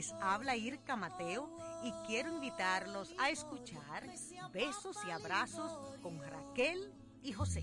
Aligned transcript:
Les 0.00 0.14
habla 0.22 0.56
Irka 0.56 0.96
Mateo 0.96 1.50
y 1.84 1.92
quiero 2.06 2.32
invitarlos 2.32 3.14
a 3.18 3.28
escuchar 3.28 4.08
Besos 4.50 4.96
y 5.06 5.10
Abrazos 5.10 5.72
con 6.00 6.18
Raquel 6.22 6.90
y 7.22 7.34
José. 7.34 7.62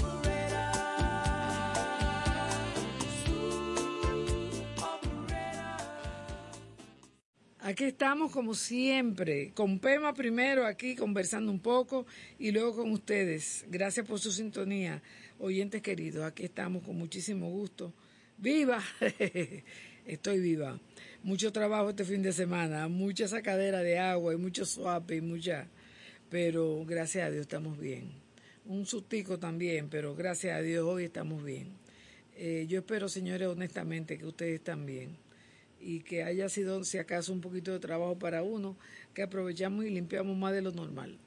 Aquí 7.71 7.85
estamos 7.85 8.33
como 8.33 8.53
siempre, 8.53 9.51
con 9.53 9.79
Pema 9.79 10.13
primero 10.13 10.65
aquí 10.65 10.93
conversando 10.93 11.53
un 11.53 11.61
poco 11.61 12.05
y 12.37 12.51
luego 12.51 12.75
con 12.75 12.91
ustedes. 12.91 13.63
Gracias 13.69 14.05
por 14.05 14.19
su 14.19 14.29
sintonía, 14.33 15.01
oyentes 15.39 15.81
queridos. 15.81 16.25
Aquí 16.25 16.43
estamos 16.43 16.83
con 16.83 16.97
muchísimo 16.97 17.49
gusto. 17.49 17.93
¡Viva! 18.37 18.83
Estoy 20.05 20.41
viva. 20.41 20.81
Mucho 21.23 21.53
trabajo 21.53 21.91
este 21.91 22.03
fin 22.03 22.21
de 22.21 22.33
semana, 22.33 22.89
mucha 22.89 23.29
sacadera 23.29 23.79
de 23.79 23.99
agua 23.99 24.33
y 24.33 24.37
mucho 24.37 24.65
swap 24.65 25.09
y 25.11 25.21
mucha... 25.21 25.69
Pero 26.29 26.83
gracias 26.85 27.27
a 27.27 27.31
Dios 27.31 27.43
estamos 27.43 27.79
bien. 27.79 28.11
Un 28.65 28.85
sustico 28.85 29.39
también, 29.39 29.87
pero 29.87 30.13
gracias 30.13 30.57
a 30.57 30.61
Dios 30.61 30.83
hoy 30.85 31.05
estamos 31.05 31.41
bien. 31.41 31.69
Eh, 32.35 32.65
yo 32.67 32.79
espero, 32.79 33.07
señores, 33.07 33.47
honestamente, 33.47 34.17
que 34.17 34.25
ustedes 34.25 34.61
también 34.61 35.15
y 35.81 36.01
que 36.01 36.23
haya 36.23 36.49
sido, 36.49 36.83
si 36.83 36.97
acaso, 36.97 37.33
un 37.33 37.41
poquito 37.41 37.71
de 37.71 37.79
trabajo 37.79 38.17
para 38.17 38.43
uno, 38.43 38.77
que 39.13 39.23
aprovechamos 39.23 39.85
y 39.85 39.89
limpiamos 39.89 40.37
más 40.37 40.53
de 40.53 40.61
lo 40.61 40.71
normal, 40.71 41.17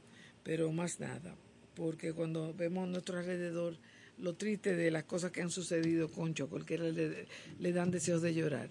pero 0.42 0.72
más 0.72 1.00
nada, 1.00 1.36
porque 1.74 2.12
cuando 2.12 2.54
vemos 2.54 2.84
a 2.84 2.90
nuestro 2.90 3.18
alrededor 3.18 3.76
lo 4.18 4.34
triste 4.34 4.76
de 4.76 4.90
las 4.90 5.04
cosas 5.04 5.32
que 5.32 5.42
han 5.42 5.50
sucedido, 5.50 6.08
concho, 6.08 6.48
cualquiera 6.48 6.84
le, 6.84 7.26
le 7.58 7.72
dan 7.72 7.90
deseos 7.90 8.22
de 8.22 8.34
llorar. 8.34 8.68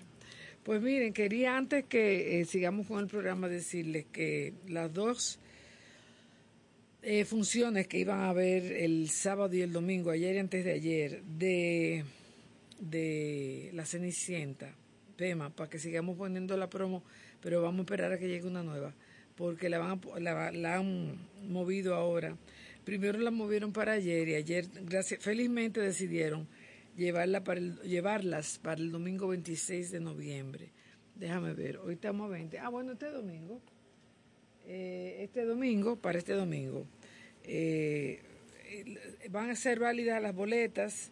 Pues 0.63 0.81
miren, 0.81 1.11
quería 1.11 1.57
antes 1.57 1.83
que 1.85 2.39
eh, 2.39 2.45
sigamos 2.45 2.87
con 2.87 2.99
el 2.99 3.07
programa 3.07 3.49
decirles 3.49 4.05
que 4.13 4.53
las 4.67 4.93
dos 4.93 5.39
eh, 7.01 7.25
funciones 7.25 7.87
que 7.87 7.99
iban 7.99 8.21
a 8.21 8.29
haber 8.29 8.71
el 8.71 9.09
sábado 9.09 9.53
y 9.53 9.61
el 9.61 9.73
domingo, 9.73 10.09
ayer 10.09 10.35
y 10.35 10.39
antes 10.39 10.63
de 10.63 10.71
ayer, 10.71 11.21
de, 11.23 12.05
de 12.79 13.71
La 13.73 13.85
Cenicienta, 13.85 14.73
tema 15.15 15.49
para 15.49 15.69
que 15.69 15.79
sigamos 15.79 16.17
poniendo 16.17 16.57
la 16.57 16.69
promo, 16.69 17.03
pero 17.41 17.61
vamos 17.61 17.79
a 17.79 17.83
esperar 17.83 18.11
a 18.11 18.17
que 18.17 18.27
llegue 18.27 18.47
una 18.47 18.63
nueva, 18.63 18.93
porque 19.35 19.69
la, 19.69 19.79
van 19.79 20.01
la, 20.19 20.75
han 20.75 21.17
movido 21.47 21.95
ahora. 21.95 22.37
Primero 22.83 23.19
la 23.19 23.31
movieron 23.31 23.71
para 23.71 23.93
ayer 23.93 24.27
y 24.27 24.35
ayer, 24.35 24.67
gracias, 24.83 25.21
felizmente 25.21 25.79
decidieron 25.79 26.47
llevarla 26.97 27.43
para 27.43 27.59
llevarlas 27.59 28.59
para 28.61 28.81
el 28.81 28.91
domingo 28.91 29.27
26 29.27 29.91
de 29.91 29.99
noviembre. 29.99 30.69
Déjame 31.15 31.53
ver, 31.53 31.77
hoy 31.77 31.93
estamos 31.93 32.27
a 32.27 32.33
20. 32.33 32.59
Ah, 32.59 32.69
bueno, 32.69 32.93
este 32.93 33.09
domingo. 33.09 33.61
Eh, 34.65 35.17
este 35.21 35.45
domingo, 35.45 35.95
para 35.97 36.17
este 36.17 36.33
domingo, 36.33 36.85
eh, 37.43 38.21
van 39.29 39.49
a 39.49 39.55
ser 39.55 39.79
válidas 39.79 40.21
las 40.21 40.33
boletas 40.33 41.11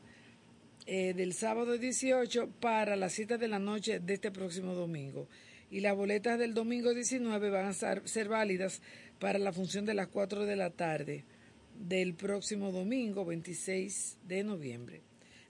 eh, 0.87 1.13
del 1.13 1.33
sábado 1.33 1.77
18 1.77 2.49
para 2.59 2.95
las 2.95 3.13
7 3.13 3.37
de 3.37 3.47
la 3.47 3.59
noche 3.59 3.99
de 3.99 4.15
este 4.15 4.31
próximo 4.31 4.73
domingo. 4.73 5.27
Y 5.69 5.81
las 5.81 5.95
boletas 5.95 6.39
del 6.39 6.53
domingo 6.53 6.93
19 6.93 7.49
van 7.49 7.67
a 7.67 7.73
ser, 7.73 8.27
válidas 8.27 8.81
para 9.19 9.37
la 9.37 9.53
función 9.53 9.85
de 9.85 9.93
las 9.93 10.07
4 10.07 10.45
de 10.45 10.55
la 10.55 10.71
tarde 10.71 11.23
del 11.79 12.13
próximo 12.15 12.71
domingo 12.71 13.25
26 13.25 14.17
de 14.27 14.43
noviembre. 14.43 15.01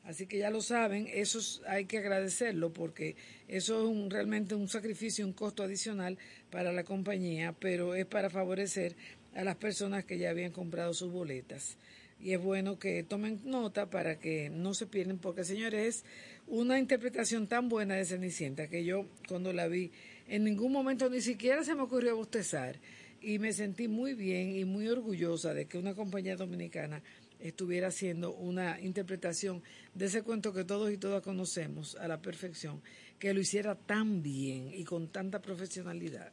Así 0.04 0.28
que 0.28 0.39
ya 0.39 0.50
lo 0.50 0.62
saben, 0.62 1.08
eso 1.12 1.39
hay 1.67 1.86
que 1.86 2.00
agradecerlo 2.00 2.74
porque 2.74 3.15
eso 3.48 3.89
es 3.89 4.10
realmente 4.12 4.56
un 4.56 4.67
sacrificio, 4.67 5.26
un 5.26 5.34
costo 5.34 5.63
adicional 5.63 6.17
para 6.50 6.74
la 6.74 6.84
compañía, 6.84 7.54
pero 7.58 7.96
es 7.96 8.06
para 8.06 8.30
favorecer 8.30 8.96
a 9.34 9.44
las 9.44 9.56
personas 9.56 10.04
que 10.04 10.17
ya 10.17 10.30
habían 10.30 10.52
comprado 10.52 10.94
sus 10.94 11.12
boletas 11.12 11.78
y 12.24 12.34
es 12.34 12.42
bueno 12.42 12.78
que 12.78 13.04
tomen 13.04 13.40
nota 13.46 13.90
para 13.90 14.20
que 14.20 14.50
no 14.50 14.74
se 14.74 14.86
pierden, 14.86 15.18
porque 15.18 15.44
señores, 15.44 15.98
es 15.98 16.06
una 16.48 16.80
interpretación 16.80 17.48
tan 17.48 17.70
buena 17.70 17.96
de 17.96 18.06
Cenicienta 18.06 18.68
que 18.68 18.84
yo 18.84 19.08
cuando 19.28 19.54
la 19.54 19.68
vi, 19.68 19.92
en 20.28 20.44
ningún 20.44 20.72
momento 20.72 21.10
ni 21.10 21.22
siquiera 21.22 21.64
se 21.64 21.76
me 21.76 21.82
ocurrió 21.82 22.16
bostezar 22.16 22.80
y 23.22 23.40
me 23.40 23.54
sentí 23.54 23.88
muy 23.88 24.14
bien 24.14 24.56
y 24.56 24.66
muy 24.66 24.88
orgullosa 24.88 25.54
de 25.54 25.66
que 25.66 25.78
una 25.78 25.96
compañía 25.96 26.36
dominicana 26.36 27.02
estuviera 27.40 27.88
haciendo 27.88 28.34
una 28.34 28.80
interpretación 28.80 29.64
de 29.96 30.06
ese 30.06 30.22
cuento 30.22 30.54
que 30.54 30.64
todos 30.64 30.92
y 30.92 30.98
todas 30.98 31.24
conocemos 31.24 31.96
a 31.96 32.08
la 32.08 32.22
perfección, 32.22 32.82
que 33.20 33.34
lo 33.34 33.42
hiciera 33.42 33.76
tan 33.76 34.22
bien 34.22 34.72
y 34.74 34.84
con 34.84 35.08
tanta 35.08 35.42
profesionalidad. 35.42 36.32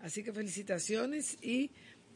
Así 0.00 0.22
que 0.22 0.32
felicitaciones 0.32 1.36
y 1.42 1.70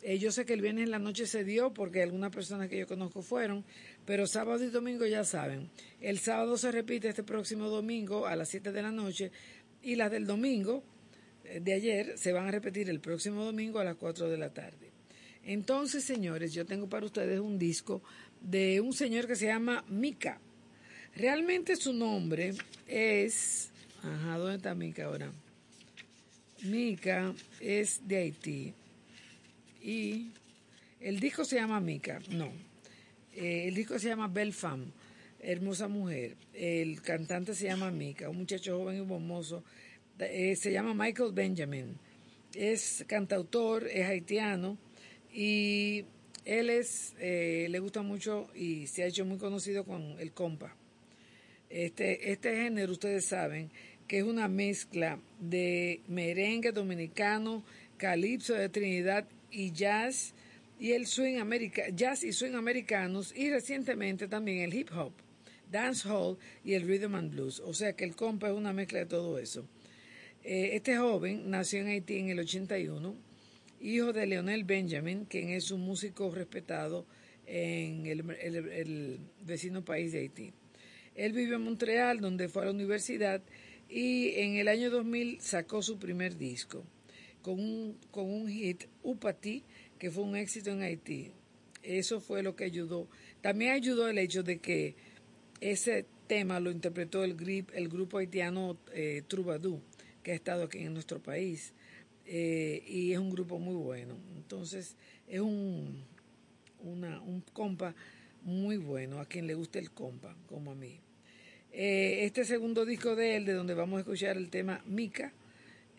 eh, 0.07 0.19
yo 0.19 0.31
sé 0.31 0.45
que 0.45 0.53
el 0.53 0.61
viernes 0.61 0.85
en 0.85 0.91
la 0.91 0.99
noche 0.99 1.27
se 1.27 1.45
dio 1.45 1.73
porque 1.73 2.03
algunas 2.03 2.31
personas 2.31 2.69
que 2.69 2.77
yo 2.77 2.87
conozco 2.87 3.23
fueron, 3.23 3.65
pero 4.05 4.27
sábado 4.27 4.63
y 4.63 4.69
domingo 4.69 5.07
ya 5.07 5.25
saben. 5.25 5.71
El 5.99 6.19
sábado 6.19 6.59
se 6.59 6.71
repite 6.71 7.09
este 7.09 7.23
próximo 7.23 7.71
domingo 7.71 8.27
a 8.27 8.37
las 8.37 8.51
7 8.51 8.71
de 8.71 8.83
la 8.83 8.93
noche 8.93 9.33
y 9.83 9.97
las 9.97 10.11
del 10.11 10.27
domingo 10.27 10.85
eh, 11.45 11.61
de 11.61 11.73
ayer 11.73 12.19
se 12.19 12.35
van 12.35 12.47
a 12.47 12.51
repetir 12.51 12.91
el 12.91 13.01
próximo 13.01 13.47
domingo 13.47 13.79
a 13.79 13.85
las 13.85 13.97
4 13.97 14.29
de 14.29 14.37
la 14.37 14.53
tarde. 14.53 14.91
Entonces, 15.43 16.05
señores, 16.05 16.53
yo 16.53 16.67
tengo 16.67 16.87
para 16.87 17.07
ustedes 17.07 17.41
un 17.41 17.59
disco 17.59 18.03
de 18.43 18.83
un 18.83 18.93
señor 18.93 19.27
que 19.27 19.37
se 19.37 19.47
llama 19.47 19.87
Mika. 19.89 20.39
Realmente 21.17 21.77
su 21.77 21.95
nombre 21.95 22.53
es... 22.87 23.71
Ajá, 24.03 24.37
¿dónde 24.37 24.57
está 24.57 24.75
Mika 24.75 25.07
ahora? 25.07 25.33
Mika 26.63 27.35
es 27.59 28.07
de 28.07 28.19
Haití 28.19 28.75
y 29.85 30.33
el 30.99 31.21
disco 31.21 31.45
se 31.45 31.57
llama 31.57 31.79
Mica, 31.79 32.19
no. 32.31 32.51
Eh, 33.35 33.69
el 33.69 33.75
disco 33.75 33.99
se 33.99 34.09
llama 34.09 34.29
Belfam, 34.29 34.91
Hermosa 35.39 35.89
Mujer. 35.89 36.37
El 36.55 37.03
cantante 37.03 37.55
se 37.55 37.67
llama 37.67 37.91
Mica, 37.91 38.31
un 38.31 38.39
muchacho 38.39 38.79
joven 38.79 38.97
y 38.97 39.01
bomboso. 39.01 39.63
Eh, 40.19 40.57
se 40.57 40.73
llama 40.73 40.95
Michael 40.95 41.33
Benjamin. 41.33 41.99
Es 42.55 43.05
cantautor, 43.07 43.87
es 43.89 44.07
haitiano 44.07 44.79
y 45.31 46.07
él 46.47 46.71
es, 46.71 47.15
eh, 47.19 47.67
le 47.69 47.79
gusta 47.81 48.01
mucho 48.01 48.49
y 48.55 48.87
se 48.87 49.03
ha 49.03 49.07
hecho 49.07 49.27
muy 49.27 49.37
conocido 49.37 49.85
con 49.85 50.19
el 50.19 50.33
compa. 50.33 50.75
Este, 51.69 52.31
este 52.33 52.57
género, 52.57 52.93
ustedes 52.93 53.27
saben, 53.27 53.71
que 54.07 54.19
es 54.19 54.25
una 54.25 54.49
mezcla 54.49 55.19
de 55.41 56.01
merengue 56.09 56.73
dominicano, 56.73 57.65
calipso 57.99 58.55
de 58.55 58.69
Trinidad 58.69 59.27
y 59.55 59.73
jazz 59.73 60.35
y 60.79 60.93
el 60.93 61.07
swing 61.07 61.39
america, 61.39 61.85
jazz 61.95 62.25
y 62.25 62.33
swing 62.33 62.55
americanos 62.55 63.33
y 63.35 63.51
recientemente 63.51 64.27
también 64.27 64.59
el 64.59 64.75
hip 64.75 64.91
hop, 64.95 65.13
dancehall 65.71 66.37
y 66.65 66.75
el 66.75 66.87
rhythm 66.87 67.15
and 67.15 67.31
blues. 67.31 67.61
O 67.61 67.73
sea 67.73 67.95
que 67.95 68.05
el 68.05 68.17
compa 68.17 68.49
es 68.49 68.55
una 68.55 68.73
mezcla 68.73 68.99
de 68.99 69.07
todo 69.07 69.39
eso. 69.39 69.67
Eh, 70.43 70.71
este 70.73 70.97
joven 70.97 71.49
nació 71.49 71.81
en 71.81 71.89
Haití 71.89 72.19
en 72.19 72.31
el 72.31 72.41
81, 72.41 73.15
hijo 73.81 74.13
de 74.13 74.27
Leonel 74.27 74.65
Benjamin, 74.65 75.25
quien 75.25 75.51
es 75.51 75.71
un 75.71 75.81
músico 75.81 76.31
respetado 76.35 77.07
en 77.47 78.07
el, 78.07 78.31
el 78.31 79.21
vecino 79.47 79.85
país 79.85 80.13
de 80.13 80.19
Haití. 80.19 80.53
Él 81.15 81.33
vive 81.33 81.55
en 81.55 81.63
Montreal, 81.63 82.21
donde 82.21 82.49
fue 82.49 82.63
a 82.63 82.65
la 82.67 82.73
universidad, 82.73 83.41
y 83.89 84.31
en 84.41 84.57
el 84.57 84.67
año 84.67 84.91
2000 84.91 85.41
sacó 85.41 85.81
su 85.81 85.99
primer 85.99 86.37
disco 86.37 86.85
con 87.45 87.61
un, 87.61 87.99
con 88.11 88.25
un 88.25 88.49
hit, 88.49 88.85
Upati, 89.03 89.63
que 89.99 90.11
fue 90.11 90.25
un 90.25 90.35
éxito 90.35 90.71
en 90.71 90.81
Haití. 90.81 91.31
Eso 91.83 92.19
fue 92.19 92.43
lo 92.43 92.57
que 92.57 92.65
ayudó. 92.65 93.07
También 93.43 93.73
ayudó 93.73 94.09
el 94.09 94.17
hecho 94.17 94.43
de 94.43 94.61
que 94.61 94.97
ese 95.61 96.07
tema 96.27 96.59
lo 96.59 96.71
interpretó 96.71 97.23
el, 97.23 97.37
grip, 97.37 97.69
el 97.75 97.91
grupo 97.91 98.17
haitiano 98.17 98.79
eh, 98.95 99.23
que 100.23 100.33
ha 100.33 100.35
estado 100.35 100.65
aquí 100.65 100.79
en 100.79 100.95
nuestro 100.95 101.23
país. 101.23 101.75
Eh, 102.25 102.83
y 102.87 103.13
es 103.13 103.19
un 103.19 103.29
grupo 103.29 103.59
muy 103.59 103.75
bueno. 103.75 104.17
Entonces, 104.37 104.97
es 105.29 105.41
un, 105.41 106.03
una, 106.81 107.21
un 107.21 107.43
compa 107.53 107.95
muy 108.43 108.79
bueno, 108.79 109.21
a 109.21 109.27
quien 109.27 109.47
le 109.47 109.53
guste 109.53 109.79
el 109.79 109.91
compa, 109.91 110.35
como 110.49 110.71
a 110.71 110.75
mí. 110.75 110.99
Eh, 111.73 112.25
este 112.25 112.47
segundo 112.47 112.87
disco 112.87 113.15
de 113.15 113.37
él, 113.37 113.45
de 113.45 113.53
donde 113.53 113.75
vamos 113.75 113.99
a 113.99 114.01
escuchar 114.01 114.39
el 114.39 114.49
tema 114.49 114.83
Mika, 114.87 115.35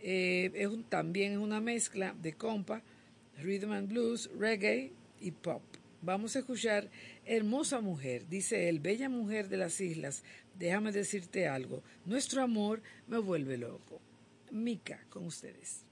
eh, 0.07 0.51
es 0.53 0.69
también 0.87 1.31
es 1.31 1.37
una 1.39 1.59
mezcla 1.59 2.13
de 2.21 2.33
compa, 2.33 2.83
rhythm 3.41 3.71
and 3.71 3.89
blues, 3.89 4.29
reggae 4.37 4.91
y 5.19 5.31
pop. 5.31 5.63
Vamos 6.03 6.35
a 6.35 6.39
escuchar 6.39 6.91
Hermosa 7.25 7.81
Mujer, 7.81 8.27
dice 8.29 8.69
él, 8.69 8.79
bella 8.79 9.09
mujer 9.09 9.49
de 9.49 9.57
las 9.57 9.81
islas, 9.81 10.23
déjame 10.59 10.91
decirte 10.91 11.47
algo, 11.47 11.81
nuestro 12.05 12.43
amor 12.43 12.83
me 13.07 13.17
vuelve 13.17 13.57
loco. 13.57 13.99
Mika, 14.51 15.03
con 15.09 15.25
ustedes. 15.25 15.83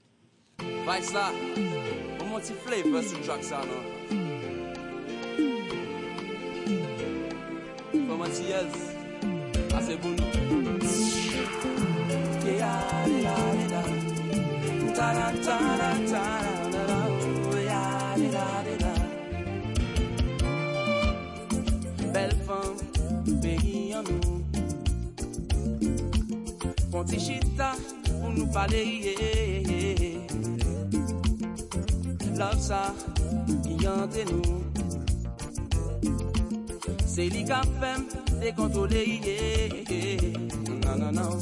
Belle 22.12 22.36
femme, 22.46 23.40
pays 23.40 23.94
en 23.96 24.02
nous. 24.02 24.44
Ponti 26.92 27.18
chita 27.18 27.72
pour 28.04 28.30
nous 28.30 28.46
parler. 28.46 29.16
Love 32.36 32.60
ça, 32.60 32.94
entre 33.86 34.32
nous. 34.32 34.42
C'est 37.06 37.28
lui 37.28 37.44
qui 37.44 37.52
a 37.52 37.62
fait 37.62 38.40
décontrôler. 38.40 39.20
Non, 40.84 40.96
non, 40.96 41.12
non. 41.12 41.38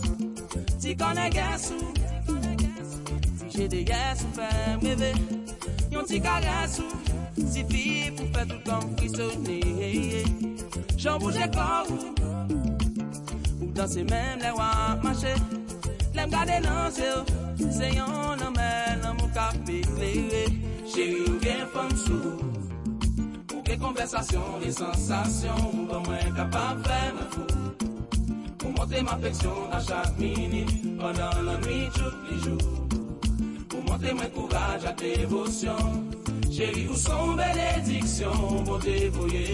Guère 1.30 1.58
j'ai 3.54 3.68
des 3.68 3.82
yes 3.82 4.24
ou 4.24 4.34
fait 4.34 4.76
m'lever. 4.80 5.12
Y'ont 5.90 6.04
t'y 6.04 6.20
caresse 6.20 6.80
ou, 6.80 7.42
si 7.46 7.64
fille 7.64 8.10
pour 8.12 8.26
faire 8.28 8.46
tout 8.46 8.54
le 8.54 8.62
temps 8.62 8.80
frissonner. 8.96 10.24
J'en 10.96 11.18
bougais 11.18 11.50
quand 11.52 11.88
vous, 11.88 12.14
pour 13.58 13.68
danser 13.74 14.04
même 14.04 14.38
les 14.40 14.50
rois 14.50 14.64
à 14.64 14.96
marcher. 14.96 15.34
L'aime 16.14 16.30
garder 16.30 16.60
l'enjeu, 16.62 17.24
c'est 17.70 17.94
y'en 17.94 18.06
a 18.06 19.08
un 19.08 19.12
mot 19.14 19.28
fait 19.34 19.80
clé. 19.80 20.46
J'ai 20.94 21.10
eu 21.10 21.22
aucun 21.24 21.66
femme 21.72 21.96
sous. 21.96 22.38
Pour 23.48 23.62
que 23.62 23.74
conversation, 23.78 24.42
des 24.62 24.72
sensations, 24.72 25.70
on 25.72 25.76
moi 25.76 26.02
moins 26.06 26.16
de 26.16 26.52
faire 26.52 27.14
ma 27.14 27.26
faute. 27.30 27.54
Pour 28.58 28.70
monter 28.70 29.02
ma 29.02 29.12
affection 29.12 29.70
à 29.72 29.80
chaque 29.80 30.18
minute, 30.18 30.98
pendant 30.98 31.42
la 31.42 31.58
nuit 31.58 31.88
tous 31.94 32.48
les. 32.48 32.91
Monte 33.92 34.12
mwen 34.16 34.30
kouraj 34.32 34.84
a 34.88 34.92
devosyon 34.96 36.08
Chéri 36.48 36.86
ou 36.88 36.96
son 36.96 37.36
benediksyon 37.36 38.64
Monte 38.64 39.10
voye 39.12 39.44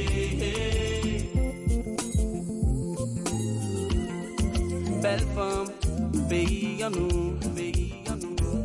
Bel 5.02 5.24
fam, 5.34 5.66
peyi 6.30 6.84
an 6.86 6.94
nou 6.94 7.34
Peyi 7.56 8.04
an 8.14 8.22
nou 8.22 8.62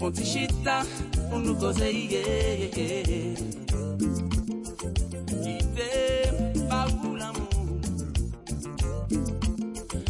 Fon 0.00 0.18
ti 0.18 0.26
chita, 0.26 0.82
pou 1.30 1.38
nou 1.38 1.54
koze 1.62 1.94
ye 1.94 2.26
Kite, 5.38 5.90
pa 6.66 6.82
ou 6.98 7.14
l'amou 7.14 7.78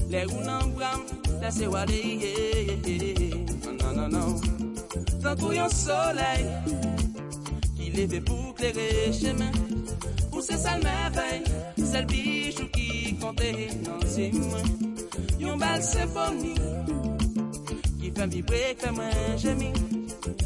Le 0.09 0.25
ou 0.33 0.41
nan 0.41 0.73
bram 0.73 1.28
That's 1.41 1.61
it, 1.61 1.71
what 1.71 1.89
non 1.89 3.79
Non, 3.79 3.93
non, 3.97 4.09
non. 4.09 4.41
Tankou 5.23 5.51
un 5.51 5.69
soleil, 5.69 6.47
ki 7.77 7.91
leve 7.95 8.21
pou 8.25 8.53
klere 8.55 9.13
chemen. 9.13 9.53
Pou 10.31 10.43
se 10.43 10.57
sal 10.59 10.83
merveil, 10.83 11.45
sel 11.91 12.07
bijou 12.11 12.69
ki 12.75 13.17
kante 13.23 13.51
nan 13.85 14.03
se 14.07 14.31
mwen. 14.35 14.73
Yon 15.43 15.59
bal 15.63 15.83
symphony, 15.83 16.55
ki 18.01 18.13
fèm 18.17 18.35
vibre, 18.35 18.65
fèm 18.83 18.99
mwen 18.99 19.39
jemi. 19.43 19.73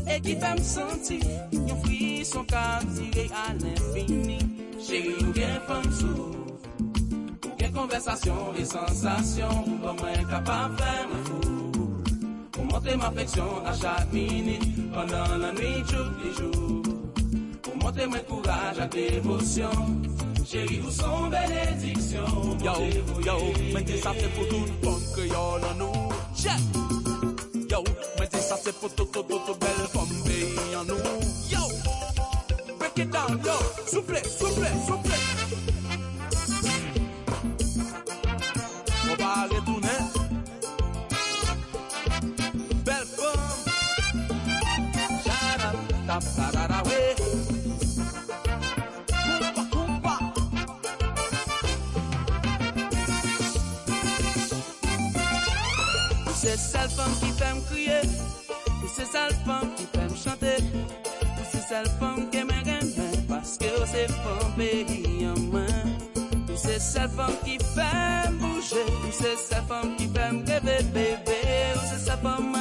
E 0.08 0.20
ki 0.24 0.36
fèm 0.44 0.60
senti, 0.66 1.22
yon 1.52 1.80
frisson 1.86 2.48
ka 2.52 2.80
dire 2.94 3.28
à 3.44 3.52
l'infini. 3.60 4.38
Chéri 4.80 5.18
ou 5.20 5.34
gen 5.36 5.60
fèm 5.68 5.92
sou. 6.00 6.41
konversasyon 7.74 8.56
e 8.56 8.64
sensasyon 8.64 9.80
Kwa 9.80 9.92
mwen 9.98 10.26
kapap 10.30 10.78
fè 10.80 10.94
mwen 11.08 11.24
fou 11.26 11.40
Pou 12.52 12.64
monte 12.68 12.96
mwen 12.96 13.14
fleksyon 13.16 13.66
a 13.66 13.74
chak 13.76 14.12
minit 14.12 14.64
Pendan 14.94 15.40
la 15.42 15.52
nwi 15.56 15.72
chouk 15.90 16.22
li 16.22 16.32
chou 16.38 16.82
Pou 17.62 17.76
monte 17.82 18.06
mwen 18.06 18.24
kouraj 18.28 18.82
ak 18.84 18.96
devosyon 18.96 20.00
Chéri 20.44 20.80
ou 20.84 20.90
son 20.90 21.30
benediksyon 21.32 22.58
Yo, 22.64 22.74
yo, 23.24 23.36
mwen 23.72 23.84
te 23.88 24.00
sa 24.02 24.12
fè 24.16 24.28
pou 24.36 24.48
tout 24.50 24.72
Pon 24.82 24.98
kè 25.14 25.28
yo 25.30 25.44
nan 25.62 25.78
nou 25.80 26.10
Che! 26.36 26.56
Yo, 27.70 27.80
mwen 28.18 28.28
te 28.28 28.42
sa 28.42 28.58
fè 28.60 28.74
pou 28.80 28.92
tout 28.92 29.08
Tout, 29.12 29.24
tout, 29.28 29.40
tout, 29.46 29.56
bel 29.62 29.84
fòm 29.94 30.12
be 30.26 30.40
yon 30.74 30.92
nou 30.92 31.20
Yo! 31.52 31.64
Break 32.78 32.98
it 33.06 33.12
down, 33.12 33.40
yo! 33.46 33.56
Souple, 33.86 34.20
souple, 34.28 34.68
souple 34.86 35.11
C'est 56.54 56.58
celle 56.58 56.90
femme 56.90 57.14
qui 57.18 57.30
fait 57.30 57.54
me 57.54 57.60
crier. 57.62 58.08
Ou 58.84 58.86
c'est 58.94 59.06
celle 59.06 59.34
femme 59.46 59.70
qui 59.74 59.86
fait 59.86 60.04
me 60.04 60.14
chanter. 60.14 60.62
Ou 60.62 61.44
c'est 61.50 61.66
celle 61.66 61.88
femme 61.98 62.28
qui 62.30 62.44
me 62.44 62.62
gagne 62.62 62.92
parce 63.26 63.56
que 63.56 63.64
c'est 63.86 64.08
femme 64.08 64.52
pays 64.54 65.26
en 65.26 65.40
main. 65.50 65.66
Ou 66.14 66.54
c'est 66.54 66.78
celle 66.78 67.08
femme 67.08 67.32
qui 67.42 67.56
fait 67.56 68.30
me 68.30 68.38
bouger. 68.38 68.84
Ou 68.84 69.12
c'est 69.12 69.36
celle 69.38 69.64
femme 69.66 69.96
qui 69.96 70.04
fait 70.08 70.30
me 70.30 70.44
rêver 70.44 70.82
bébé. 70.92 71.40
Ou 71.74 71.80
c'est 71.90 72.04
celle 72.04 72.18
femme 72.18 72.54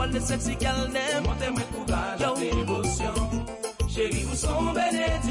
all 0.00 0.08
the 0.08 0.20
sexy 0.20 0.54
gal 0.54 0.86
them. 0.88 1.24
Want 1.24 1.38
them 1.40 1.54
with 1.54 1.70
courage 1.72 2.22
and 2.22 2.50
devotion. 2.50 3.14
Chérie, 3.88 4.24
vous 4.24 4.36
sont 4.36 4.72
bénédictions. 4.72 5.29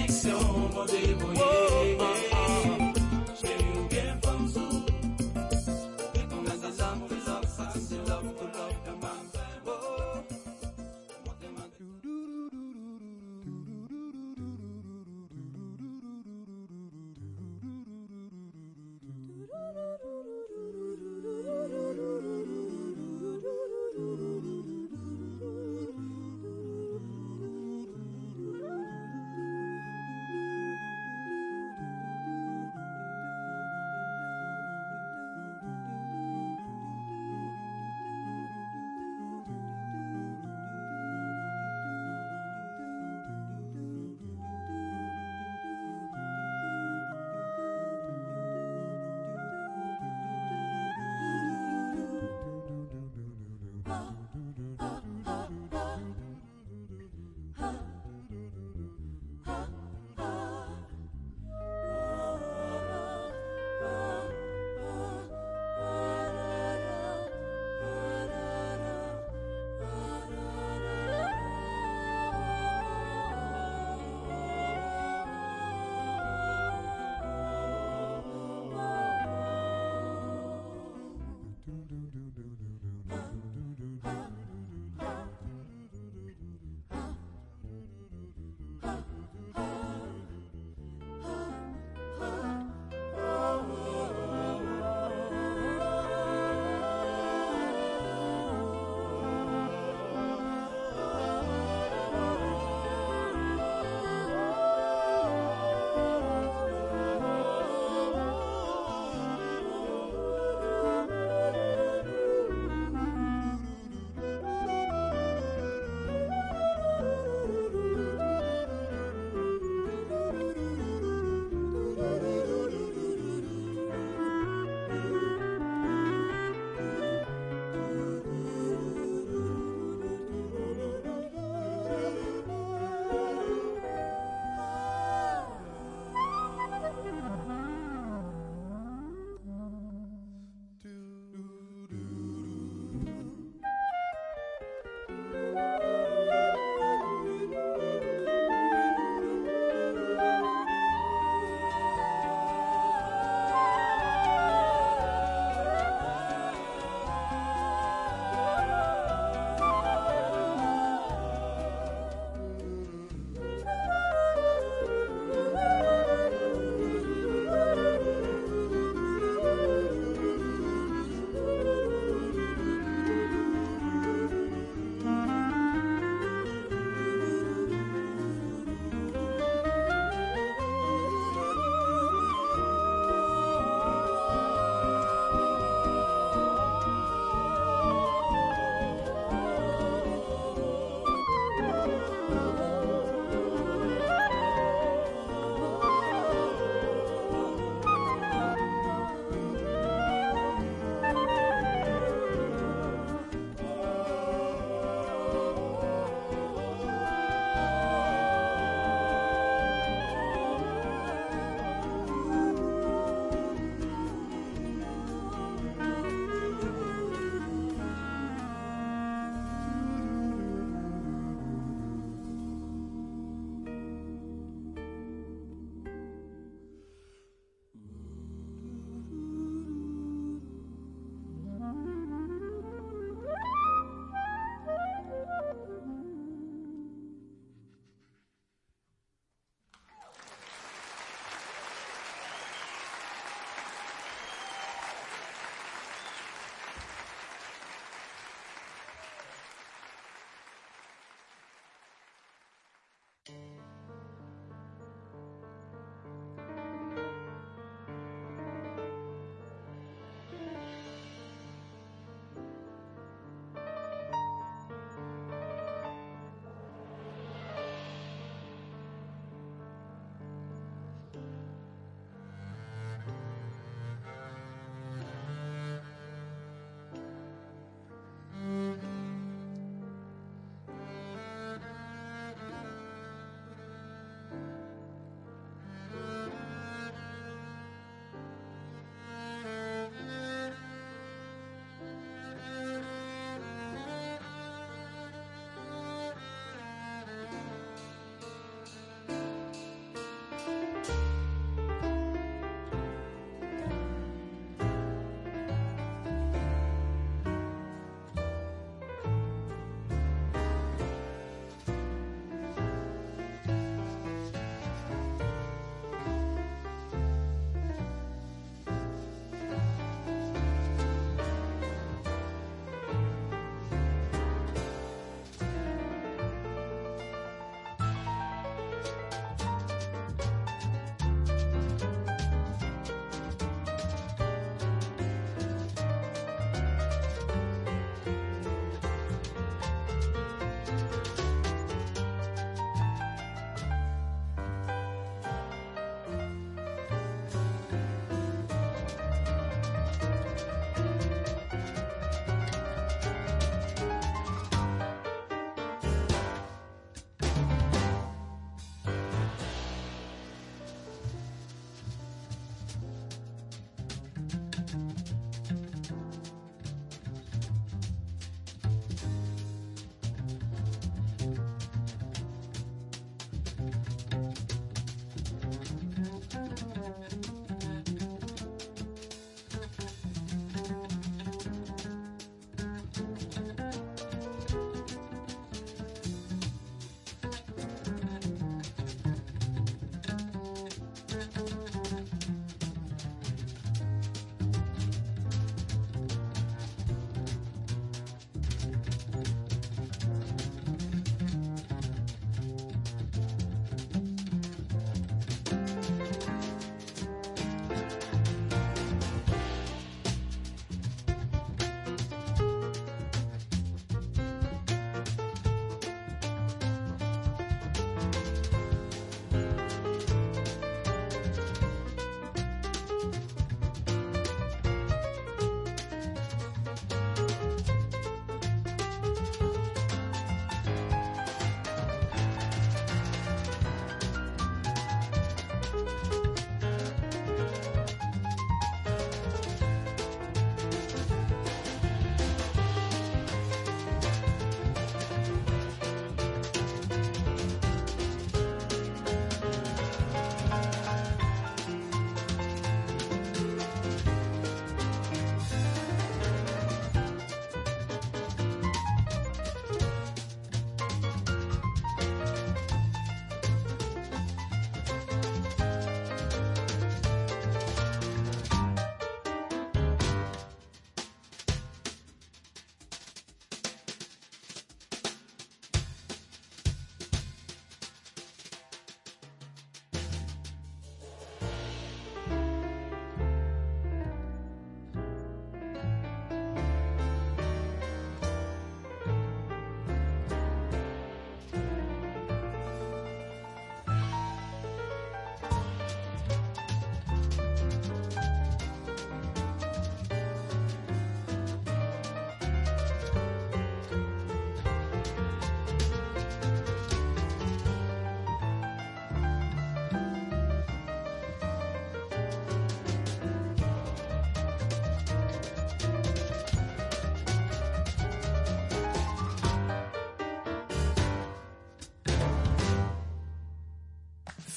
do 82.09 82.19
do 82.31 82.41
do. 82.43 82.78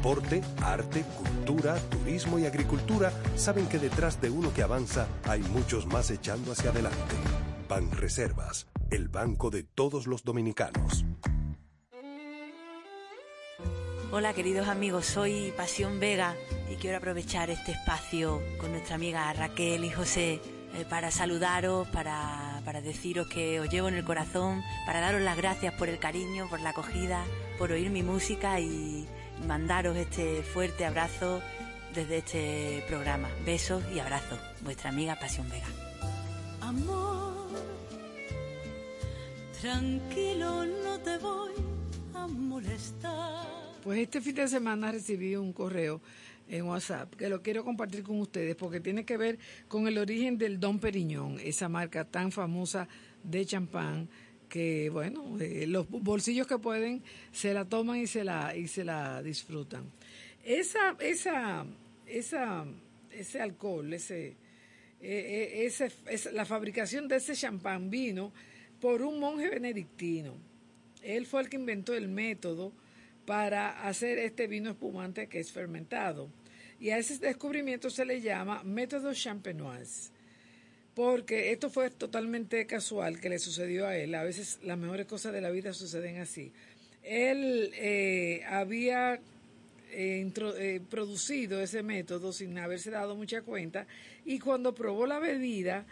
deporte, 0.00 0.40
arte, 0.62 1.04
cultura, 1.18 1.76
turismo 1.90 2.38
y 2.38 2.46
agricultura 2.46 3.12
saben 3.36 3.66
que 3.66 3.78
detrás 3.78 4.18
de 4.18 4.30
uno 4.30 4.50
que 4.54 4.62
avanza 4.62 5.06
hay 5.28 5.42
muchos 5.42 5.84
más 5.84 6.10
echando 6.10 6.52
hacia 6.52 6.70
adelante. 6.70 7.14
Ban 7.68 7.90
Reservas, 7.90 8.66
el 8.90 9.08
banco 9.08 9.50
de 9.50 9.62
todos 9.62 10.06
los 10.06 10.24
dominicanos. 10.24 11.04
Hola 14.10 14.32
queridos 14.32 14.68
amigos, 14.68 15.04
soy 15.04 15.52
Pasión 15.54 16.00
Vega 16.00 16.34
y 16.72 16.76
quiero 16.76 16.96
aprovechar 16.96 17.50
este 17.50 17.72
espacio 17.72 18.40
con 18.58 18.72
nuestra 18.72 18.94
amiga 18.94 19.30
Raquel 19.34 19.84
y 19.84 19.90
José 19.90 20.40
eh, 20.76 20.86
para 20.88 21.10
saludaros, 21.10 21.86
para, 21.88 22.62
para 22.64 22.80
deciros 22.80 23.28
que 23.28 23.60
os 23.60 23.68
llevo 23.68 23.88
en 23.88 23.96
el 23.96 24.04
corazón, 24.04 24.62
para 24.86 25.00
daros 25.00 25.20
las 25.20 25.36
gracias 25.36 25.74
por 25.74 25.90
el 25.90 25.98
cariño, 25.98 26.48
por 26.48 26.60
la 26.60 26.70
acogida, 26.70 27.22
por 27.58 27.70
oír 27.70 27.90
mi 27.90 28.02
música 28.02 28.60
y 28.60 29.06
mandaros 29.46 29.96
este 29.96 30.42
fuerte 30.42 30.84
abrazo 30.84 31.42
desde 31.94 32.18
este 32.18 32.84
programa. 32.88 33.28
Besos 33.44 33.82
y 33.94 33.98
abrazos. 33.98 34.38
Vuestra 34.62 34.90
amiga 34.90 35.18
Pasión 35.18 35.48
Vega. 35.48 35.66
Amor, 36.60 37.48
tranquilo, 39.60 40.64
no 40.64 40.98
te 41.00 41.18
voy 41.18 41.52
a 42.14 42.26
molestar. 42.26 43.46
Pues 43.82 43.98
este 43.98 44.20
fin 44.20 44.34
de 44.34 44.48
semana 44.48 44.92
recibí 44.92 45.34
un 45.36 45.52
correo 45.52 46.00
en 46.48 46.66
WhatsApp, 46.66 47.14
que 47.14 47.28
lo 47.28 47.42
quiero 47.42 47.64
compartir 47.64 48.02
con 48.02 48.20
ustedes 48.20 48.56
porque 48.56 48.80
tiene 48.80 49.04
que 49.04 49.16
ver 49.16 49.38
con 49.68 49.86
el 49.86 49.98
origen 49.98 50.36
del 50.36 50.60
Don 50.60 50.78
Periñón, 50.78 51.38
esa 51.40 51.68
marca 51.68 52.04
tan 52.04 52.32
famosa 52.32 52.88
de 53.22 53.46
champán 53.46 54.08
que, 54.50 54.90
bueno, 54.90 55.38
eh, 55.40 55.66
los 55.66 55.88
bolsillos 55.88 56.46
que 56.46 56.58
pueden 56.58 57.02
se 57.32 57.54
la 57.54 57.64
toman 57.64 57.96
y 57.98 58.06
se 58.06 58.24
la, 58.24 58.54
y 58.54 58.68
se 58.68 58.84
la 58.84 59.22
disfrutan. 59.22 59.90
Esa, 60.44 60.96
esa, 61.00 61.64
esa, 62.06 62.66
ese 63.10 63.40
alcohol, 63.40 63.90
ese, 63.94 64.36
eh, 65.00 65.64
ese, 65.64 66.32
la 66.32 66.44
fabricación 66.44 67.08
de 67.08 67.16
ese 67.16 67.34
champán 67.34 67.88
vino 67.88 68.32
por 68.80 69.00
un 69.00 69.18
monje 69.18 69.48
benedictino. 69.48 70.34
Él 71.02 71.24
fue 71.24 71.42
el 71.42 71.48
que 71.48 71.56
inventó 71.56 71.94
el 71.94 72.08
método 72.08 72.72
para 73.24 73.86
hacer 73.86 74.18
este 74.18 74.46
vino 74.46 74.70
espumante 74.70 75.28
que 75.28 75.40
es 75.40 75.52
fermentado. 75.52 76.28
Y 76.80 76.90
a 76.90 76.98
ese 76.98 77.18
descubrimiento 77.18 77.90
se 77.90 78.04
le 78.04 78.20
llama 78.20 78.62
método 78.64 79.12
champenoise, 79.14 80.09
porque 81.00 81.50
esto 81.50 81.70
fue 81.70 81.88
totalmente 81.88 82.66
casual 82.66 83.22
que 83.22 83.30
le 83.30 83.38
sucedió 83.38 83.86
a 83.86 83.96
él. 83.96 84.14
A 84.14 84.22
veces 84.22 84.58
las 84.62 84.76
mejores 84.76 85.06
cosas 85.06 85.32
de 85.32 85.40
la 85.40 85.48
vida 85.48 85.72
suceden 85.72 86.18
así. 86.18 86.52
Él 87.02 87.70
eh, 87.72 88.42
había 88.46 89.14
eh, 89.92 90.30
eh, 90.58 90.80
producido 90.90 91.62
ese 91.62 91.82
método 91.82 92.34
sin 92.34 92.58
haberse 92.58 92.90
dado 92.90 93.16
mucha 93.16 93.40
cuenta 93.40 93.86
y 94.26 94.40
cuando 94.40 94.74
probó 94.74 95.06
la 95.06 95.18
bebida 95.18 95.86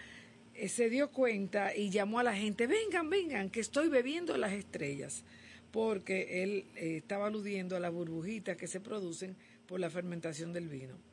se 0.66 0.90
dio 0.90 1.10
cuenta 1.10 1.74
y 1.74 1.88
llamó 1.88 2.18
a 2.18 2.24
la 2.24 2.36
gente, 2.36 2.66
vengan, 2.66 3.08
vengan, 3.08 3.48
que 3.48 3.60
estoy 3.60 3.88
bebiendo 3.88 4.36
las 4.36 4.52
estrellas, 4.52 5.24
porque 5.72 6.42
él 6.42 6.66
estaba 6.74 7.28
aludiendo 7.28 7.76
a 7.76 7.80
las 7.80 7.94
burbujitas 7.94 8.58
que 8.58 8.66
se 8.66 8.80
producen 8.80 9.36
por 9.66 9.80
la 9.80 9.88
fermentación 9.88 10.52
del 10.52 10.68
vino. 10.68 11.07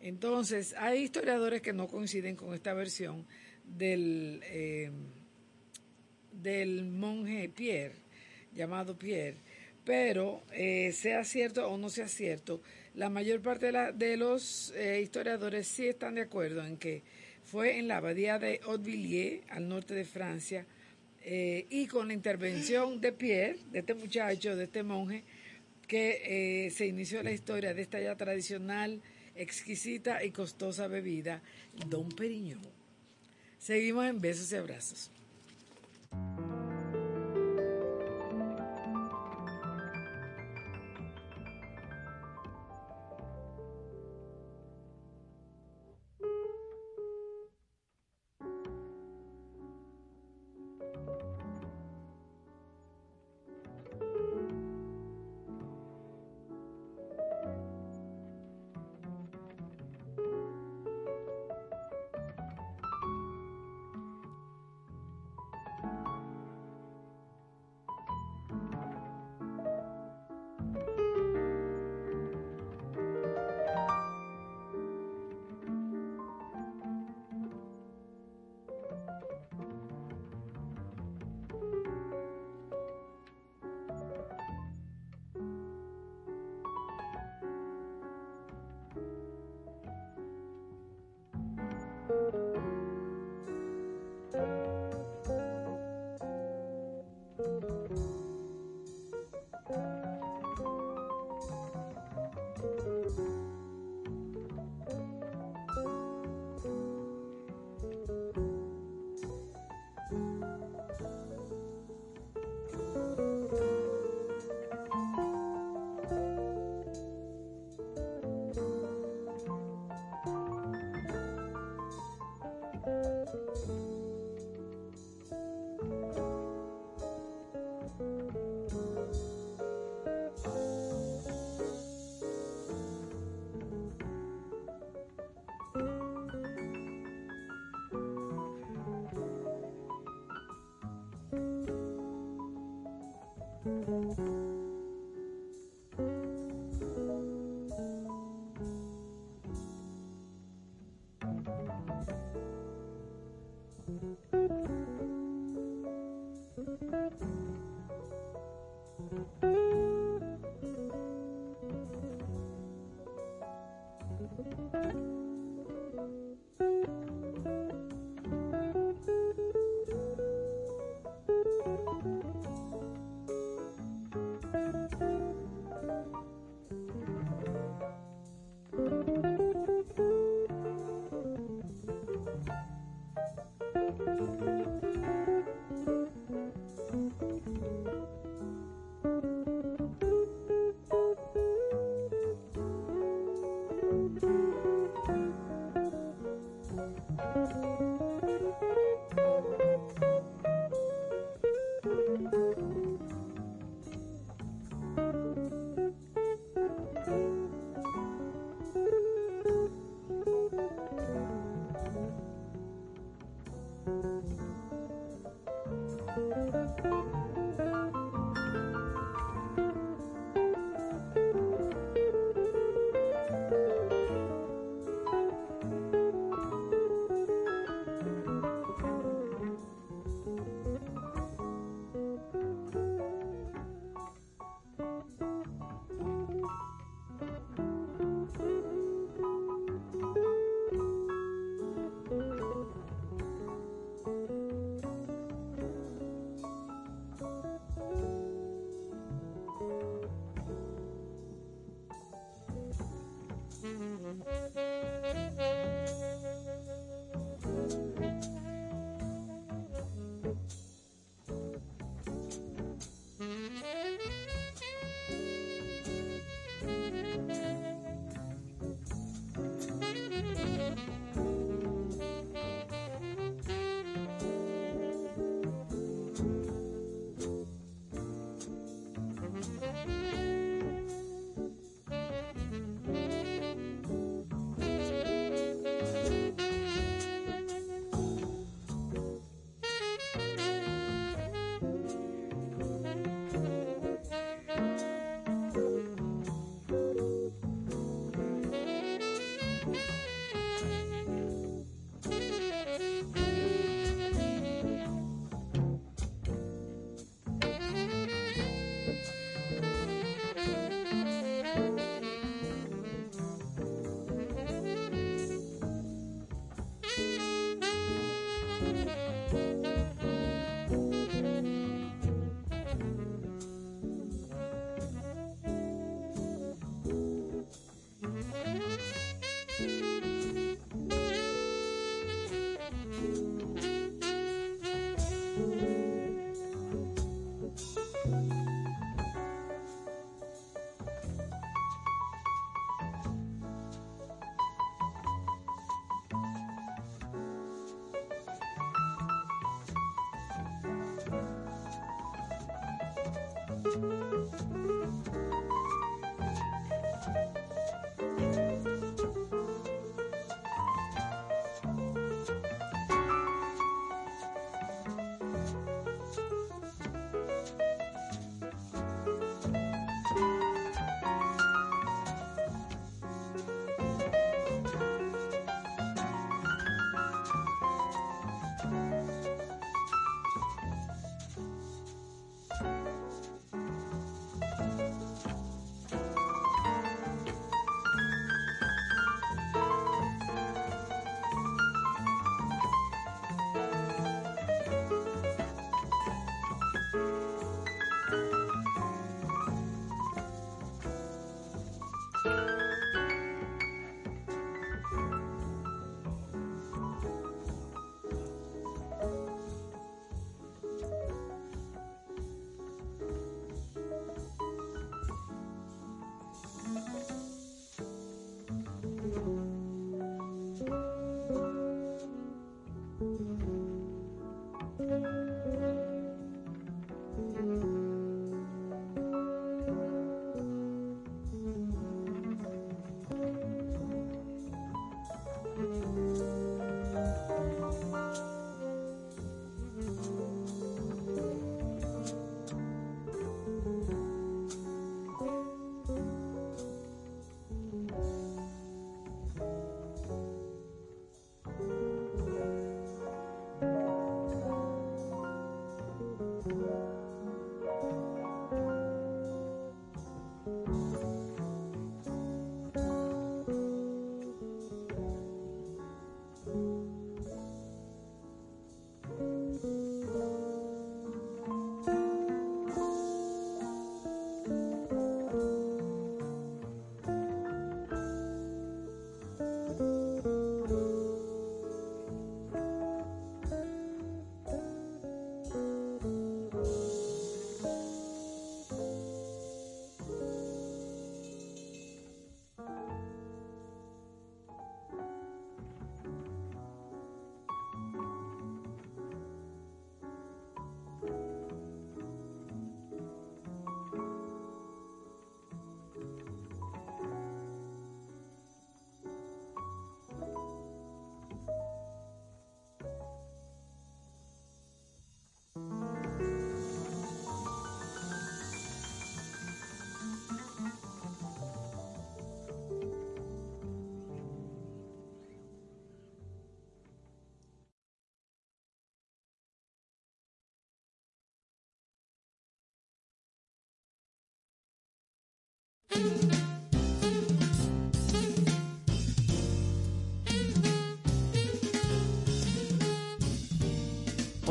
Entonces, 0.00 0.74
hay 0.78 1.02
historiadores 1.02 1.60
que 1.60 1.72
no 1.72 1.88
coinciden 1.88 2.36
con 2.36 2.54
esta 2.54 2.72
versión 2.72 3.26
del, 3.64 4.40
eh, 4.44 4.90
del 6.32 6.84
monje 6.84 7.48
Pierre, 7.48 7.96
llamado 8.54 8.96
Pierre, 8.96 9.36
pero 9.84 10.44
eh, 10.52 10.92
sea 10.92 11.24
cierto 11.24 11.68
o 11.68 11.76
no 11.76 11.88
sea 11.90 12.08
cierto, 12.08 12.62
la 12.94 13.10
mayor 13.10 13.40
parte 13.40 13.72
de, 13.94 14.16
los 14.16 14.72
eh, 14.76 15.00
historiadores 15.02 15.66
sí 15.66 15.88
están 15.88 16.14
de 16.14 16.22
acuerdo 16.22 16.64
en 16.64 16.76
que 16.76 17.02
fue 17.44 17.78
en 17.78 17.88
la 17.88 17.96
abadía 17.96 18.38
de 18.38 18.60
Hautevilliers, 18.64 19.42
al 19.50 19.68
norte 19.68 19.94
de 19.94 20.04
Francia, 20.04 20.66
y 21.30 21.86
con 21.88 22.08
la 22.08 22.14
intervención 22.14 23.02
de 23.02 23.12
Pierre, 23.12 23.58
de 23.70 23.80
este 23.80 23.92
muchacho, 23.92 24.56
de 24.56 24.64
este 24.64 24.82
monje, 24.82 25.24
que 25.86 26.70
se 26.74 26.86
inició 26.86 27.22
la 27.22 27.32
historia 27.32 27.74
de 27.74 27.82
esta 27.82 28.00
ya 28.00 28.16
tradicional, 28.16 29.02
exquisita 29.38 30.24
y 30.24 30.30
costosa 30.30 30.88
bebida, 30.88 31.42
Don 31.86 32.08
Periñón. 32.08 32.60
Seguimos 33.58 34.06
en 34.06 34.20
besos 34.20 34.52
y 34.52 34.56
abrazos. 34.56 35.10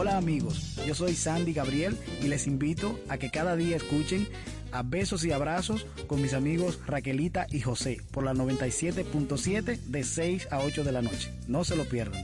Hola 0.08 0.20
amigos, 0.20 0.78
yo 0.88 0.96
soy 0.96 1.16
Sandy 1.16 1.52
Gabriel 1.52 1.98
y 2.24 2.28
les 2.28 2.48
invito 2.48 2.98
a 3.10 3.18
que 3.18 3.30
cada 3.30 3.58
día 3.58 3.76
escuchen 3.76 4.26
a 4.72 4.82
besos 4.82 5.26
y 5.26 5.34
abrazos 5.34 5.86
con 6.08 6.22
mis 6.22 6.34
amigos 6.34 6.80
Raquelita 6.88 7.46
y 7.50 7.60
José 7.60 7.98
por 8.12 8.24
la 8.24 8.34
97.7 8.34 9.78
de 9.78 10.04
6 10.06 10.48
a 10.50 10.60
8 10.60 10.86
de 10.86 10.92
la 10.94 11.02
noche. 11.02 11.34
No 11.50 11.66
se 11.66 11.76
lo 11.76 11.84
pierdan. 11.84 12.24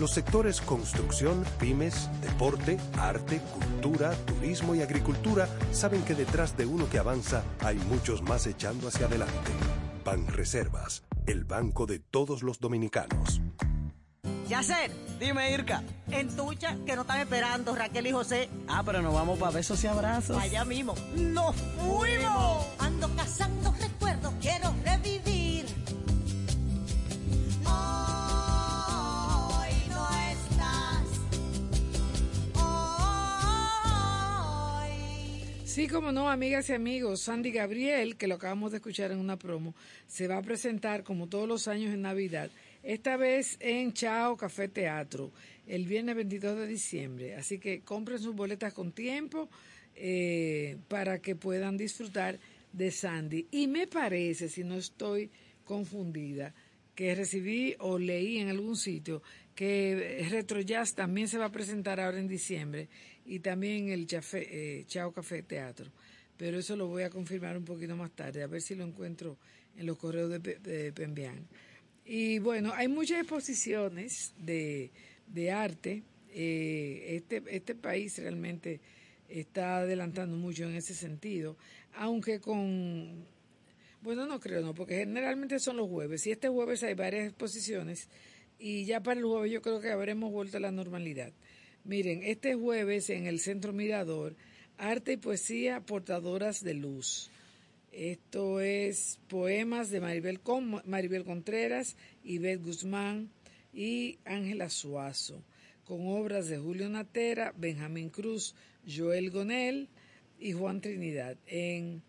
Los 0.00 0.10
sectores 0.10 0.60
construcción, 0.60 1.44
pymes, 1.60 2.10
deporte, 2.20 2.78
arte, 2.98 3.40
cultura, 3.40 4.10
turismo 4.26 4.74
y 4.74 4.82
agricultura 4.82 5.48
saben 5.72 6.02
que 6.02 6.14
detrás 6.14 6.56
de 6.56 6.66
uno 6.66 6.88
que 6.90 6.98
avanza 6.98 7.42
hay 7.60 7.76
muchos 7.76 8.22
más 8.22 8.46
echando 8.46 8.88
hacia 8.88 9.06
adelante. 9.06 9.32
Ban 10.04 10.26
Reservas, 10.26 11.04
el 11.26 11.44
banco 11.44 11.86
de 11.86 12.00
todos 12.00 12.42
los 12.42 12.58
dominicanos. 12.58 13.40
Yacer, 14.48 14.90
Dime, 15.18 15.52
Irka. 15.52 15.82
en 16.10 16.28
tucha 16.36 16.76
que 16.84 16.96
no 16.96 17.02
están 17.02 17.20
esperando 17.20 17.74
Raquel 17.74 18.06
y 18.08 18.12
José. 18.12 18.50
Ah, 18.68 18.82
pero 18.84 19.00
nos 19.00 19.14
vamos 19.14 19.38
para 19.38 19.52
besos 19.52 19.82
y 19.84 19.86
abrazos. 19.86 20.36
Allá 20.36 20.64
mismo. 20.64 20.94
¡Nos 21.14 21.56
fuimos! 21.56 22.66
Ando 22.78 23.08
cazando 23.16 23.73
Sí, 35.74 35.88
como 35.88 36.12
no, 36.12 36.30
amigas 36.30 36.68
y 36.68 36.72
amigos, 36.72 37.22
Sandy 37.22 37.50
Gabriel, 37.50 38.14
que 38.14 38.28
lo 38.28 38.36
acabamos 38.36 38.70
de 38.70 38.76
escuchar 38.76 39.10
en 39.10 39.18
una 39.18 39.36
promo, 39.36 39.74
se 40.06 40.28
va 40.28 40.36
a 40.36 40.42
presentar 40.42 41.02
como 41.02 41.26
todos 41.26 41.48
los 41.48 41.66
años 41.66 41.92
en 41.92 42.02
Navidad, 42.02 42.48
esta 42.84 43.16
vez 43.16 43.56
en 43.58 43.92
Chao 43.92 44.36
Café 44.36 44.68
Teatro, 44.68 45.32
el 45.66 45.84
viernes 45.86 46.14
22 46.14 46.58
de 46.58 46.66
diciembre. 46.68 47.34
Así 47.34 47.58
que 47.58 47.80
compren 47.80 48.20
sus 48.20 48.36
boletas 48.36 48.72
con 48.72 48.92
tiempo 48.92 49.48
eh, 49.96 50.76
para 50.86 51.18
que 51.18 51.34
puedan 51.34 51.76
disfrutar 51.76 52.38
de 52.72 52.92
Sandy. 52.92 53.48
Y 53.50 53.66
me 53.66 53.88
parece, 53.88 54.48
si 54.48 54.62
no 54.62 54.76
estoy 54.76 55.28
confundida, 55.64 56.54
que 56.94 57.16
recibí 57.16 57.74
o 57.80 57.98
leí 57.98 58.38
en 58.38 58.48
algún 58.48 58.76
sitio 58.76 59.22
que 59.54 60.26
Retro 60.30 60.60
Jazz 60.60 60.94
también 60.94 61.28
se 61.28 61.38
va 61.38 61.46
a 61.46 61.52
presentar 61.52 62.00
ahora 62.00 62.18
en 62.18 62.28
diciembre 62.28 62.88
y 63.24 63.40
también 63.40 63.88
el 63.88 64.06
eh, 64.10 64.84
Chao 64.86 65.12
Café 65.12 65.42
Teatro. 65.42 65.90
Pero 66.36 66.58
eso 66.58 66.76
lo 66.76 66.88
voy 66.88 67.04
a 67.04 67.10
confirmar 67.10 67.56
un 67.56 67.64
poquito 67.64 67.96
más 67.96 68.10
tarde, 68.10 68.42
a 68.42 68.46
ver 68.46 68.60
si 68.60 68.74
lo 68.74 68.84
encuentro 68.84 69.36
en 69.76 69.86
los 69.86 69.96
correos 69.96 70.30
de, 70.30 70.38
de 70.38 70.92
Pembián. 70.92 71.46
Y 72.04 72.38
bueno, 72.38 72.72
hay 72.74 72.88
muchas 72.88 73.20
exposiciones 73.20 74.34
de, 74.38 74.90
de 75.26 75.50
arte. 75.50 76.02
Eh, 76.30 77.16
este, 77.16 77.42
este 77.48 77.74
país 77.74 78.18
realmente 78.18 78.80
está 79.28 79.78
adelantando 79.78 80.36
mucho 80.36 80.64
en 80.64 80.74
ese 80.74 80.94
sentido, 80.94 81.56
aunque 81.94 82.40
con 82.40 83.24
bueno, 84.04 84.26
no 84.26 84.38
creo, 84.38 84.60
no, 84.60 84.74
porque 84.74 84.96
generalmente 84.96 85.58
son 85.58 85.78
los 85.78 85.88
jueves. 85.88 86.26
Y 86.26 86.32
este 86.32 86.50
jueves 86.50 86.82
hay 86.82 86.92
varias 86.92 87.28
exposiciones 87.28 88.08
y 88.58 88.84
ya 88.84 89.02
para 89.02 89.18
el 89.18 89.24
jueves 89.24 89.50
yo 89.50 89.62
creo 89.62 89.80
que 89.80 89.90
habremos 89.90 90.30
vuelto 90.30 90.58
a 90.58 90.60
la 90.60 90.70
normalidad. 90.70 91.32
Miren, 91.84 92.22
este 92.22 92.54
jueves 92.54 93.10
en 93.10 93.26
el 93.26 93.40
Centro 93.40 93.72
Mirador, 93.72 94.34
Arte 94.78 95.12
y 95.12 95.16
Poesía 95.18 95.80
Portadoras 95.80 96.64
de 96.64 96.74
Luz. 96.74 97.30
Esto 97.92 98.60
es 98.60 99.18
poemas 99.28 99.90
de 99.90 100.00
Maribel, 100.00 100.40
Con- 100.40 100.82
Maribel 100.86 101.24
Contreras, 101.24 101.96
Ivette 102.24 102.62
Guzmán 102.64 103.28
y 103.72 104.18
Ángela 104.24 104.70
Suazo, 104.70 105.42
con 105.84 106.06
obras 106.08 106.48
de 106.48 106.58
Julio 106.58 106.88
Natera, 106.88 107.52
Benjamín 107.56 108.08
Cruz, 108.08 108.54
Joel 108.88 109.30
Gonel 109.30 109.88
y 110.40 110.52
Juan 110.52 110.80
Trinidad. 110.80 111.36
En 111.46 112.02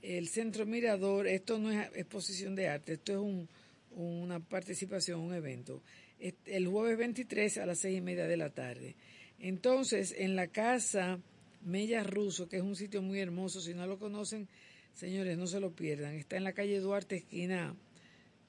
el 0.00 0.28
Centro 0.28 0.64
Mirador, 0.64 1.26
esto 1.26 1.58
no 1.58 1.72
es 1.72 1.88
exposición 1.96 2.54
de 2.54 2.68
arte, 2.68 2.92
esto 2.94 3.12
es 3.12 3.18
un- 3.18 3.48
una 3.96 4.38
participación, 4.38 5.20
un 5.20 5.34
evento. 5.34 5.82
El 6.18 6.66
jueves 6.66 6.98
23 6.98 7.58
a 7.58 7.66
las 7.66 7.78
seis 7.78 7.98
y 7.98 8.00
media 8.00 8.26
de 8.26 8.36
la 8.36 8.50
tarde. 8.50 8.96
Entonces, 9.38 10.14
en 10.16 10.34
la 10.34 10.48
casa 10.48 11.20
Mella 11.64 12.02
Russo, 12.02 12.48
que 12.48 12.56
es 12.56 12.62
un 12.62 12.76
sitio 12.76 13.02
muy 13.02 13.20
hermoso, 13.20 13.60
si 13.60 13.74
no 13.74 13.86
lo 13.86 13.98
conocen, 13.98 14.48
señores, 14.94 15.38
no 15.38 15.46
se 15.46 15.60
lo 15.60 15.70
pierdan. 15.70 16.14
Está 16.14 16.36
en 16.36 16.44
la 16.44 16.52
calle 16.52 16.80
Duarte, 16.80 17.16
esquina 17.16 17.76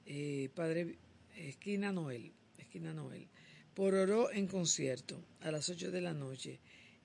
eh, 0.06 0.48
Padre, 0.54 0.96
esquina 1.36 1.92
Noel, 1.92 2.32
esquina 2.58 2.92
Noel. 2.92 3.28
Por 3.74 3.94
Oro 3.94 4.32
en 4.32 4.48
concierto, 4.48 5.22
a 5.40 5.52
las 5.52 5.68
8 5.68 5.92
de 5.92 6.00
la 6.00 6.12
noche, 6.12 6.58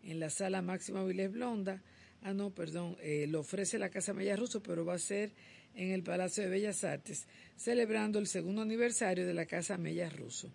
en 0.04 0.20
la 0.20 0.30
sala 0.30 0.62
Máxima 0.62 1.04
Vilés 1.04 1.32
Blonda. 1.32 1.82
Ah, 2.24 2.34
no, 2.34 2.50
perdón, 2.50 2.98
eh, 3.02 3.28
lo 3.28 3.42
ofrece 3.42 3.78
la 3.78 3.90
Casa 3.90 4.14
Mella 4.14 4.36
Russo, 4.36 4.64
pero 4.64 4.84
va 4.84 4.96
a 4.96 5.00
ser 5.00 5.32
en 5.76 5.92
el 5.92 6.04
Palacio 6.04 6.44
de 6.44 6.50
Bellas 6.50 6.84
Artes, 6.84 7.28
celebrando 7.56 8.20
el 8.20 8.28
segundo 8.28 8.62
aniversario 8.62 9.28
de 9.28 9.34
la 9.34 9.46
Casa 9.46 9.78
Mella 9.78 10.10
Russo. 10.10 10.52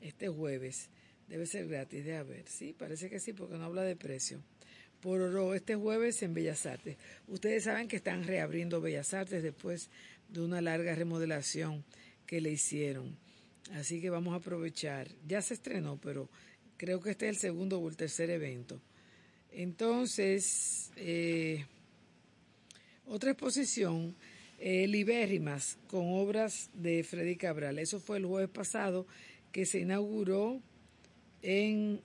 Este 0.00 0.28
jueves 0.28 0.88
debe 1.28 1.46
ser 1.46 1.68
gratis, 1.68 2.04
de 2.04 2.22
ver. 2.22 2.44
Sí, 2.48 2.74
parece 2.76 3.10
que 3.10 3.20
sí, 3.20 3.32
porque 3.32 3.56
no 3.56 3.64
habla 3.64 3.82
de 3.82 3.96
precio. 3.96 4.42
Por 5.00 5.20
oro, 5.20 5.54
este 5.54 5.76
jueves 5.76 6.22
en 6.22 6.34
Bellas 6.34 6.66
Artes. 6.66 6.96
Ustedes 7.26 7.64
saben 7.64 7.88
que 7.88 7.96
están 7.96 8.24
reabriendo 8.24 8.80
Bellas 8.80 9.14
Artes 9.14 9.42
después 9.42 9.90
de 10.28 10.40
una 10.40 10.60
larga 10.60 10.94
remodelación 10.94 11.84
que 12.26 12.40
le 12.40 12.50
hicieron. 12.50 13.16
Así 13.72 14.00
que 14.00 14.10
vamos 14.10 14.34
a 14.34 14.36
aprovechar. 14.36 15.08
Ya 15.26 15.42
se 15.42 15.54
estrenó, 15.54 15.98
pero 16.00 16.28
creo 16.76 17.00
que 17.00 17.10
este 17.10 17.28
es 17.28 17.36
el 17.36 17.40
segundo 17.40 17.78
o 17.78 17.88
el 17.88 17.96
tercer 17.96 18.30
evento. 18.30 18.80
Entonces, 19.52 20.90
eh, 20.96 21.64
otra 23.06 23.32
exposición, 23.32 24.14
eh, 24.60 24.86
Libérrimas, 24.86 25.78
con 25.88 26.12
obras 26.12 26.70
de 26.74 27.02
Freddy 27.02 27.36
Cabral. 27.36 27.78
Eso 27.78 27.98
fue 27.98 28.18
el 28.18 28.26
jueves 28.26 28.50
pasado 28.50 29.06
que 29.50 29.64
se 29.64 29.80
inauguró 29.80 30.60
en... 31.42 32.00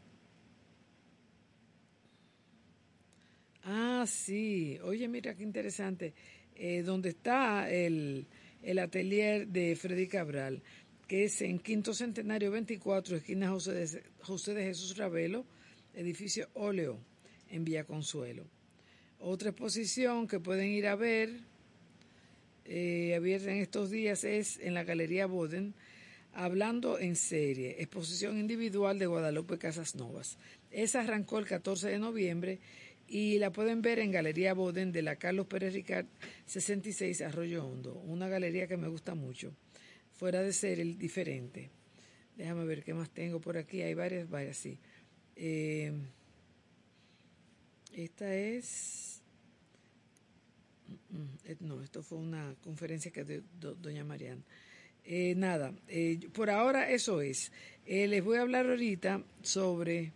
Ah, 3.63 4.05
sí. 4.07 4.79
Oye, 4.83 5.07
mira 5.07 5.35
qué 5.35 5.43
interesante. 5.43 6.13
Eh, 6.55 6.83
donde 6.83 7.09
está 7.09 7.69
el, 7.69 8.25
el 8.63 8.79
atelier 8.79 9.47
de 9.47 9.75
Freddy 9.75 10.07
Cabral, 10.07 10.63
que 11.07 11.25
es 11.25 11.41
en 11.41 11.59
Quinto 11.59 11.93
Centenario 11.93 12.51
24, 12.51 13.17
esquina 13.17 13.49
José 13.49 13.73
de, 13.73 14.03
José 14.21 14.53
de 14.53 14.63
Jesús 14.63 14.95
Ravelo, 14.95 15.45
edificio 15.93 16.47
Óleo, 16.53 16.97
en 17.49 17.65
Villa 17.65 17.83
Consuelo. 17.83 18.45
Otra 19.19 19.49
exposición 19.49 20.27
que 20.27 20.39
pueden 20.39 20.69
ir 20.69 20.87
a 20.87 20.95
ver, 20.95 21.41
eh, 22.65 23.13
abierta 23.15 23.51
en 23.51 23.57
estos 23.57 23.89
días, 23.89 24.23
es 24.23 24.59
en 24.59 24.73
la 24.73 24.83
Galería 24.83 25.25
Boden, 25.25 25.73
Hablando 26.37 26.99
en 26.99 27.15
serie, 27.15 27.77
exposición 27.79 28.37
individual 28.37 28.99
de 28.99 29.05
Guadalupe 29.05 29.57
Casas 29.57 29.95
Novas. 29.95 30.37
Esa 30.69 30.99
arrancó 30.99 31.39
el 31.39 31.45
14 31.45 31.87
de 31.87 31.97
noviembre 31.97 32.59
y 33.07 33.39
la 33.39 33.53
pueden 33.53 33.81
ver 33.81 33.99
en 33.99 34.11
Galería 34.11 34.53
Boden 34.53 34.91
de 34.91 35.01
la 35.01 35.15
Carlos 35.15 35.47
Pérez 35.47 35.73
Ricard 35.73 36.07
66 36.45 37.21
Arroyo 37.21 37.65
Hondo, 37.65 37.93
una 37.93 38.27
galería 38.27 38.67
que 38.67 38.75
me 38.75 38.89
gusta 38.89 39.15
mucho, 39.15 39.53
fuera 40.11 40.41
de 40.41 40.51
ser 40.51 40.81
el 40.81 40.97
diferente. 40.97 41.69
Déjame 42.35 42.65
ver 42.65 42.83
qué 42.83 42.93
más 42.93 43.09
tengo 43.11 43.39
por 43.39 43.57
aquí, 43.57 43.81
hay 43.81 43.93
varias, 43.93 44.29
varias, 44.29 44.57
sí. 44.57 44.77
Eh, 45.37 45.93
esta 47.93 48.35
es... 48.35 49.14
eh, 51.45 51.55
No, 51.59 51.81
esto 51.81 52.01
fue 52.03 52.17
una 52.17 52.55
conferencia 52.63 53.11
que 53.11 53.23
dio 53.23 53.41
do- 53.59 53.75
doña 53.75 54.03
Mariana. 54.03 54.41
Eh, 55.03 55.35
nada, 55.35 55.71
eh, 55.87 56.19
por 56.33 56.49
ahora 56.49 56.89
eso 56.89 57.21
es. 57.21 57.51
Les 57.85 58.23
voy 58.23 58.37
a 58.37 58.41
hablar 58.41 58.65
ahorita 58.67 59.21
sobre 59.43 60.11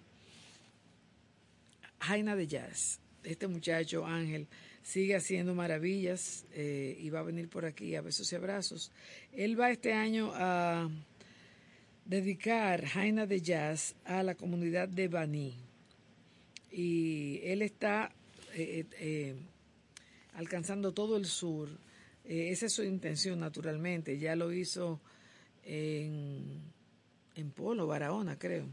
Jaina 1.99 2.35
de 2.35 2.47
Jazz. 2.47 2.99
Este 3.23 3.47
muchacho, 3.47 4.05
Ángel, 4.05 4.47
sigue 4.81 5.15
haciendo 5.15 5.53
maravillas 5.53 6.45
y 6.55 7.07
va 7.11 7.19
a 7.19 7.23
venir 7.23 7.47
por 7.49 7.65
aquí 7.65 7.95
a 7.95 8.01
besos 8.01 8.31
y 8.31 8.35
abrazos. 8.35 8.91
Él 9.33 9.59
va 9.59 9.69
este 9.69 9.93
año 9.93 10.31
a 10.33 10.89
dedicar 12.05 12.83
Jaina 12.85 13.27
de 13.27 13.41
Jazz 13.41 13.93
a 14.05 14.23
la 14.23 14.33
comunidad 14.33 14.87
de 14.89 15.07
Baní. 15.07 15.53
Y 16.71 17.39
él 17.43 17.61
está 17.61 18.11
alcanzando 20.39 20.93
todo 20.93 21.17
el 21.17 21.25
sur. 21.25 21.69
esa 22.23 22.65
es 22.67 22.73
su 22.73 22.83
intención, 22.83 23.41
naturalmente. 23.41 24.17
Ya 24.17 24.35
lo 24.35 24.53
hizo 24.53 25.01
en, 25.63 26.71
Polo, 27.55 27.87
Barahona, 27.87 28.39
creo. 28.39 28.65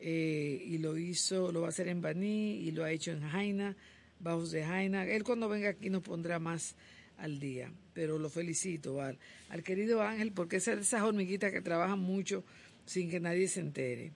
y 0.00 0.78
lo 0.78 0.96
hizo, 0.96 1.52
lo 1.52 1.60
va 1.60 1.66
a 1.66 1.70
hacer 1.70 1.88
en 1.88 2.00
Baní 2.00 2.56
y 2.56 2.70
lo 2.70 2.84
ha 2.84 2.90
hecho 2.90 3.12
en 3.12 3.20
Jaina 3.20 3.76
Bajos 4.20 4.50
de 4.50 4.64
Jaina. 4.64 5.06
Él 5.06 5.22
cuando 5.22 5.48
venga 5.48 5.70
aquí 5.70 5.90
nos 5.90 6.02
pondrá 6.02 6.38
más 6.38 6.76
al 7.18 7.38
día, 7.40 7.70
pero 7.92 8.18
lo 8.18 8.30
felicito 8.30 9.02
al, 9.02 9.18
al 9.50 9.62
querido 9.62 10.02
Ángel 10.02 10.32
porque 10.32 10.56
es 10.56 10.64
de 10.66 10.80
esas 10.80 11.02
hormiguitas 11.02 11.52
que 11.52 11.60
trabajan 11.60 11.98
mucho 11.98 12.42
sin 12.86 13.10
que 13.10 13.20
nadie 13.20 13.48
se 13.48 13.60
entere. 13.60 14.12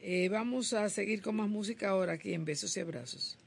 Eh, 0.00 0.28
vamos 0.28 0.72
a 0.72 0.88
seguir 0.88 1.22
con 1.22 1.36
más 1.36 1.48
música 1.48 1.88
ahora 1.90 2.14
aquí 2.14 2.32
en 2.32 2.44
Besos 2.44 2.76
y 2.76 2.80
Abrazos. 2.80 3.38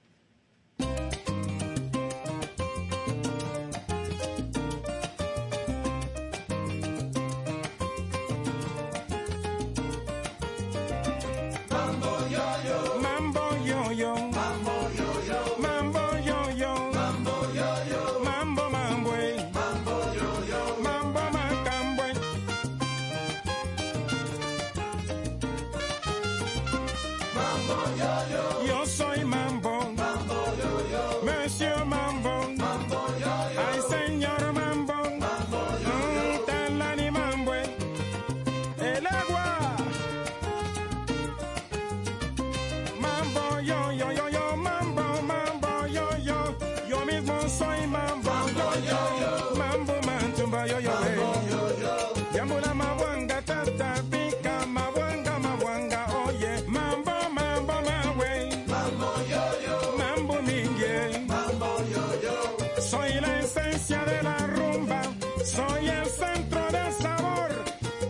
soy 65.59 65.89
el 65.89 66.05
centro 66.05 66.61
del 66.71 66.91
sabor. 66.93 67.49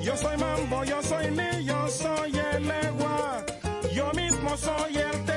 Yo 0.01 0.15
soy 0.15 0.37
mambo, 0.37 0.83
yo 0.83 1.01
soy 1.01 1.31
mi, 1.31 1.65
yo 1.65 1.87
soy 1.87 2.31
el 2.53 2.67
legua. 2.67 3.45
Yo 3.93 4.11
mismo 4.13 4.55
soy 4.57 4.97
el 4.97 5.28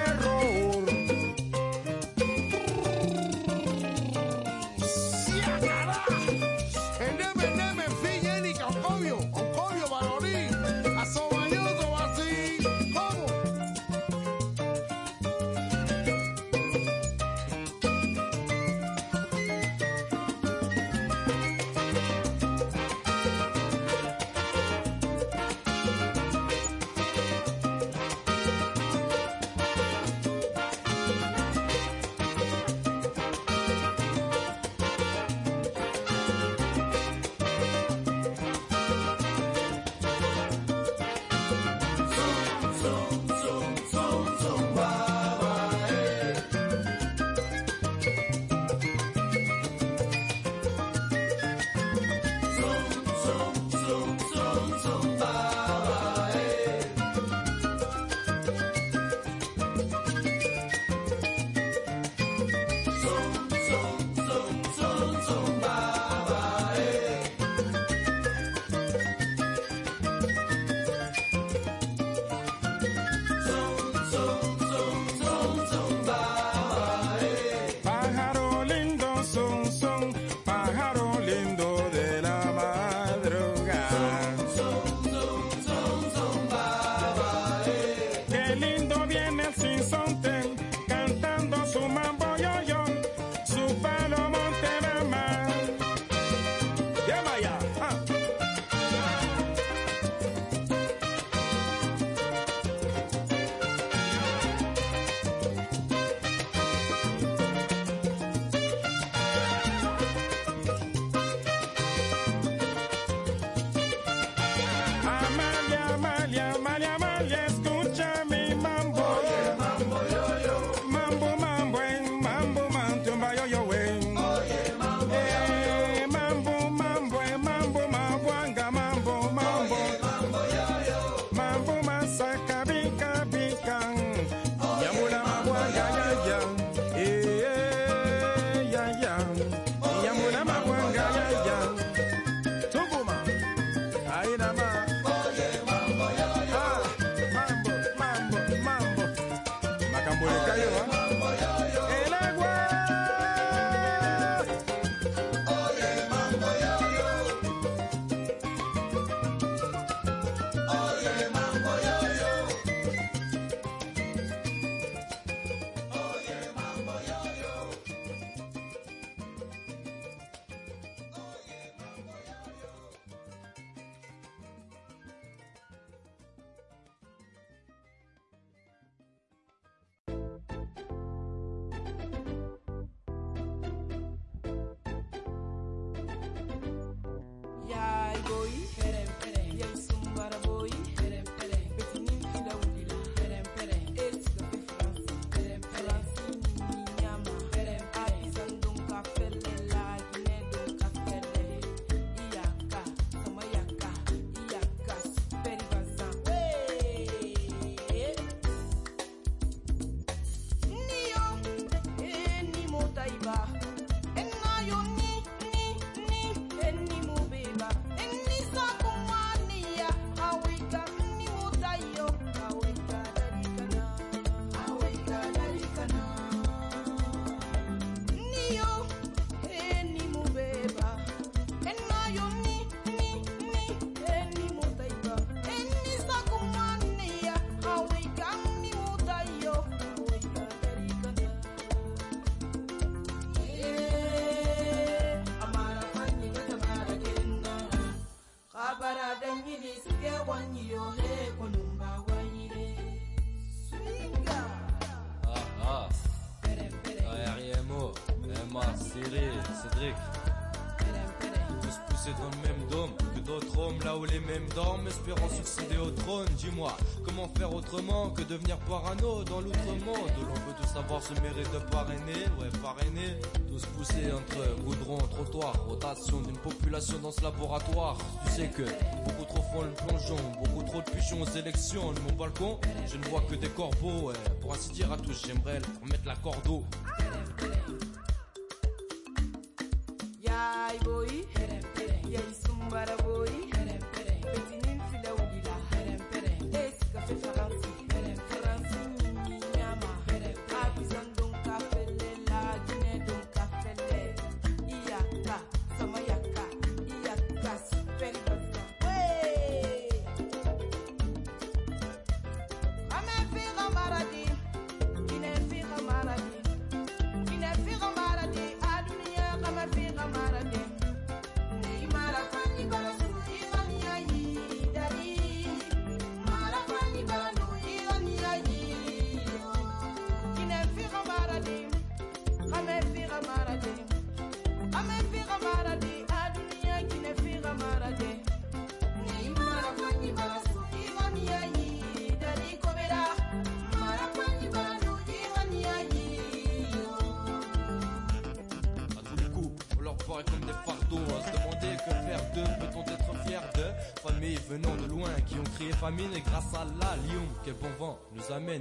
autrement 267.72 268.10
que 268.10 268.22
devenir 268.22 268.58
parano 268.58 269.24
dans 269.24 269.40
l'outre-monde. 269.40 270.10
L'on 270.20 270.34
veut 270.34 270.54
tout 270.60 270.68
savoir 270.68 271.02
se 271.02 271.12
mérite 271.14 271.50
de 271.52 271.58
parrainer, 271.70 272.26
ouais 272.40 272.48
parrainer. 272.62 273.16
Tous 273.48 273.64
poussés 273.76 274.10
entre 274.12 274.62
goudron, 274.64 274.98
trottoir, 274.98 275.54
rotation 275.66 276.20
d'une 276.20 276.36
population 276.38 276.98
dans 276.98 277.12
ce 277.12 277.22
laboratoire. 277.22 277.98
Tu 278.24 278.32
sais 278.32 278.48
que 278.48 278.62
beaucoup 279.04 279.24
trop 279.24 279.42
font 279.52 279.62
le 279.62 279.72
plongeon, 279.86 280.16
beaucoup 280.42 280.62
trop 280.64 280.80
de 280.80 280.90
pigeons 280.90 281.22
aux 281.22 281.36
élections. 281.36 281.92
Mon 282.08 282.14
balcon, 282.16 282.58
je 282.86 282.96
ne 282.96 283.04
vois 283.04 283.22
que 283.28 283.34
des 283.34 283.48
corbeaux. 283.48 284.12
Pour 284.40 284.54
ainsi 284.54 284.70
dire 284.70 284.90
à 284.92 284.96
tous, 284.96 285.26
j'aimerais 285.26 285.60
leur 285.60 285.90
mettre 285.90 286.06
la 286.06 286.16
corde 286.16 286.62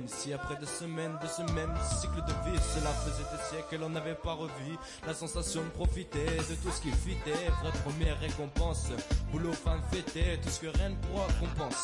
ici 0.05 0.33
après 0.33 0.55
des 0.57 0.65
semaines 0.65 1.17
de 1.21 1.27
ce 1.27 1.41
même 1.53 1.73
cycle 1.99 2.21
de 2.27 2.49
vie. 2.49 2.59
Cela 2.73 2.91
faisait 2.91 3.23
des 3.31 3.43
siècles 3.49 3.83
on 3.83 3.89
n'avait 3.89 4.15
pas 4.15 4.33
revu 4.33 4.77
la 5.05 5.13
sensation 5.13 5.61
de 5.63 5.69
profiter 5.69 6.25
de 6.25 6.55
tout 6.55 6.71
ce 6.71 6.81
qui 6.81 6.91
fitait. 6.91 7.49
Vraie 7.61 7.71
première 7.83 8.19
récompense, 8.19 8.87
boulot, 9.31 9.53
femme 9.53 9.81
fêté, 9.91 10.39
tout 10.43 10.49
ce 10.49 10.59
que 10.59 10.67
rien 10.67 10.89
ne 10.89 10.95
pourra 10.95 11.27
compense. 11.39 11.83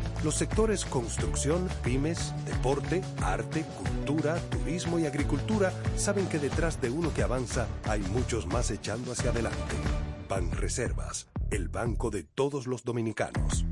Los 0.23 0.35
sectores 0.35 0.85
construcción, 0.85 1.67
pymes, 1.83 2.31
deporte, 2.45 3.01
arte, 3.23 3.65
cultura, 3.83 4.35
turismo 4.51 4.99
y 4.99 5.07
agricultura 5.07 5.73
saben 5.95 6.27
que 6.27 6.37
detrás 6.37 6.79
de 6.79 6.91
uno 6.91 7.11
que 7.11 7.23
avanza 7.23 7.67
hay 7.89 8.01
muchos 8.01 8.45
más 8.45 8.69
echando 8.69 9.13
hacia 9.13 9.31
adelante. 9.31 9.57
Banreservas, 10.29 11.27
el 11.49 11.69
banco 11.69 12.11
de 12.11 12.23
todos 12.23 12.67
los 12.67 12.83
dominicanos. 12.83 13.65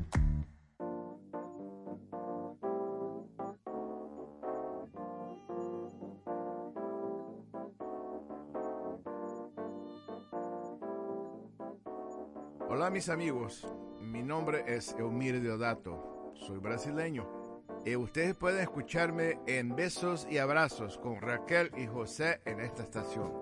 Hola 12.68 12.90
mis 12.90 13.08
amigos, 13.08 13.68
mi 14.00 14.22
nombre 14.22 14.64
es 14.66 14.96
Eumir 14.98 15.40
Deodato, 15.40 16.19
soy 16.34 16.58
brasileño 16.58 17.26
y 17.84 17.96
ustedes 17.96 18.34
pueden 18.34 18.60
escucharme 18.60 19.38
en 19.46 19.74
Besos 19.74 20.26
y 20.30 20.38
Abrazos 20.38 20.98
con 20.98 21.20
Raquel 21.20 21.70
y 21.76 21.86
José 21.86 22.40
en 22.44 22.60
esta 22.60 22.82
estación. 22.82 23.32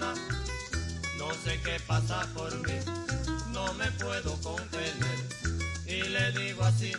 No 0.00 1.34
sé 1.44 1.60
qué 1.64 1.80
pasa 1.86 2.26
por 2.34 2.54
mí, 2.66 2.78
no 3.52 3.72
me 3.74 3.90
puedo 3.92 4.36
contener. 4.40 5.18
Y 5.86 6.02
le 6.02 6.32
digo 6.32 6.64
así, 6.64 6.92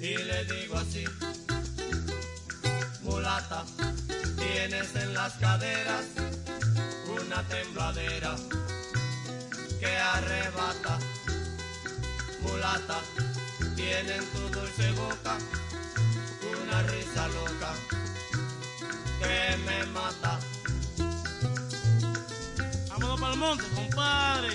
y 0.00 0.16
le 0.16 0.44
digo 0.44 0.76
así, 0.76 1.04
mulata, 3.02 3.64
tienes 4.36 4.94
en 4.96 5.14
las 5.14 5.34
caderas 5.34 6.04
una 7.08 7.42
tembladera 7.48 8.36
que 9.80 9.96
arrebata. 9.96 10.98
Mulata, 12.42 12.98
tiene 13.76 14.16
en 14.16 14.24
tu 14.32 14.58
dulce 14.58 14.92
boca 14.92 15.36
una 16.62 16.82
risa 16.82 17.28
loca 17.28 17.72
que 19.20 19.56
me 19.66 19.84
mata. 19.92 20.37
Para 23.20 23.32
el 23.32 23.38
monte, 23.40 23.64
compadre. 23.74 24.50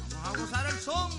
Vamos 0.00 0.24
a 0.24 0.38
gozar 0.38 0.66
el 0.66 0.78
son, 0.80 1.15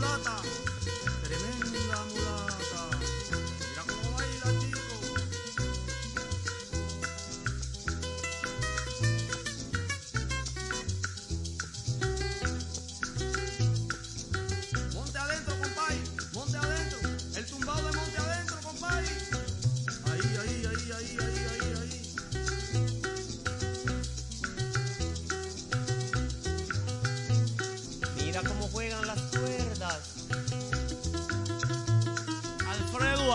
mulata. 0.00 0.40
Tremenda 1.22 1.98
mulata. 2.08 2.29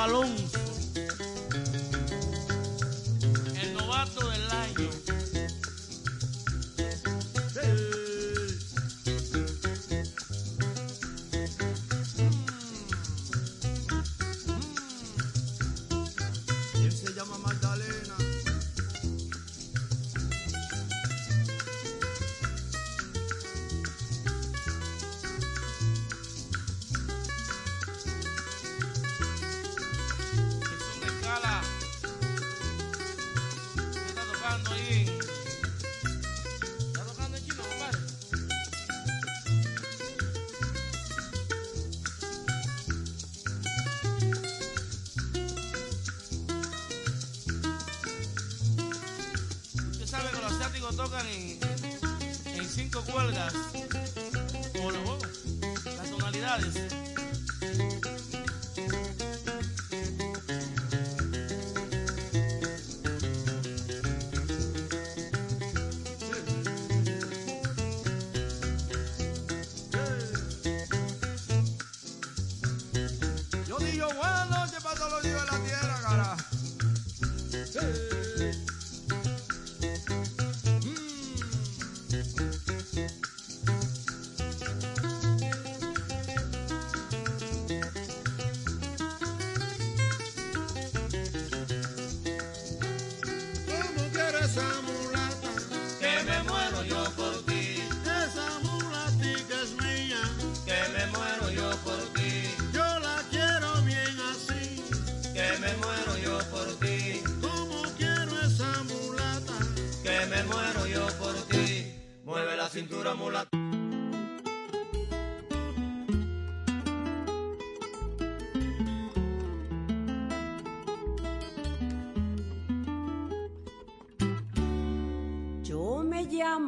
Alfredo 0.05 0.34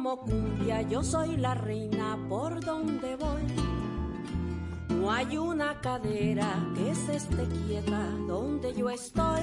llamo 0.08 0.20
cumbia, 0.20 0.82
yo 0.82 1.02
soy 1.02 1.36
la 1.36 1.54
reina 1.54 2.18
por 2.28 2.64
donde 2.64 3.16
voy. 3.16 3.42
No 4.88 5.10
hay 5.12 5.36
una 5.36 5.80
cadera 5.80 6.54
que 6.74 6.94
se 6.94 7.16
esté 7.16 7.46
quieta 7.66 8.02
donde 8.26 8.74
yo 8.74 8.88
estoy. 8.88 9.42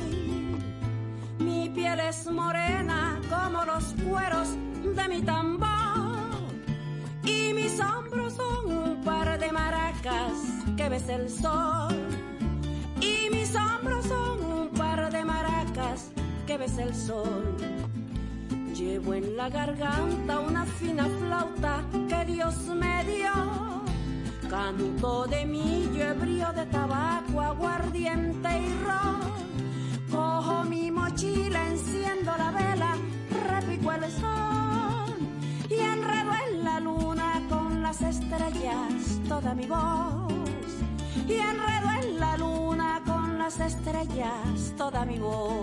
Mi 1.40 1.70
piel 1.70 2.00
es 2.00 2.28
morena 2.32 3.20
como 3.30 3.64
los 3.66 3.94
cueros 4.08 4.50
de 4.84 5.08
mi 5.08 5.22
tambor. 5.22 5.68
Y 7.24 7.54
mis 7.54 7.80
hombros 7.80 8.34
son 8.34 8.72
un 8.72 9.04
par 9.04 9.40
de 9.40 9.52
maracas 9.52 10.34
que 10.76 10.90
ves 10.90 11.10
el 11.10 11.30
sol. 11.30 11.94
Y 13.02 13.30
mis 13.30 13.56
hombros 13.56 14.06
son 14.06 14.44
un 14.44 14.70
par 14.70 15.12
de 15.12 15.24
maracas 15.24 16.12
que 16.48 16.58
ves 16.58 16.78
el 16.78 16.94
sol. 16.96 17.65
Llevo 19.06 19.14
en 19.14 19.38
la 19.38 19.50
garganta 19.50 20.40
una 20.40 20.66
fina 20.66 21.06
flauta 21.20 21.84
que 22.10 22.26
Dios 22.26 22.56
me 22.74 23.06
dio. 23.06 23.84
Canto 24.50 25.28
de 25.28 25.46
millo, 25.46 26.04
ebrio 26.04 26.52
de 26.54 26.66
tabaco, 26.66 27.40
aguardiente 27.40 28.50
y 28.50 28.84
ron. 28.84 29.20
Cojo 30.10 30.64
mi 30.64 30.90
mochila, 30.90 31.68
enciendo 31.68 32.32
la 32.36 32.50
vela, 32.50 32.96
repico 33.48 33.92
el 33.92 34.12
sol 34.12 35.20
y 35.70 35.76
enredo 35.76 36.32
en 36.48 36.64
la 36.64 36.80
luna 36.80 37.44
con 37.48 37.84
las 37.84 38.02
estrellas 38.02 39.20
toda 39.30 39.54
mi 39.54 39.68
voz. 39.68 40.34
Y 41.28 41.34
enredo 41.34 41.90
en 42.02 42.20
la 42.20 42.38
luna 42.38 43.04
con 43.06 43.38
las 43.38 43.60
estrellas 43.60 44.74
toda 44.76 45.06
mi 45.06 45.20
voz. 45.20 45.55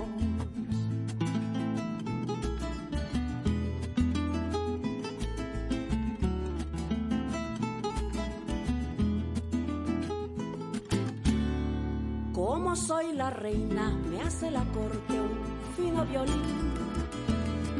Soy 12.75 13.13
la 13.13 13.29
reina, 13.31 13.91
me 14.11 14.23
hace 14.23 14.51
la 14.51 14.65
corte 14.73 15.13
un 15.13 15.39
fino 15.77 16.05
violín. 16.07 16.73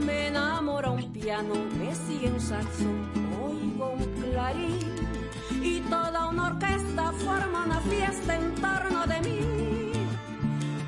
Me 0.05 0.29
enamora 0.29 0.91
un 0.91 1.13
piano, 1.13 1.55
me 1.79 1.95
sigue 1.95 2.31
un 2.31 2.41
saxo, 2.41 2.85
oigo 3.43 3.93
un 3.93 4.23
clarín. 4.23 4.79
Y 5.63 5.81
toda 5.81 6.29
una 6.29 6.49
orquesta 6.49 7.13
forma 7.13 7.65
una 7.65 7.81
fiesta 7.81 8.37
en 8.37 8.55
torno 8.55 9.07
de 9.07 9.21
mí. 9.21 9.93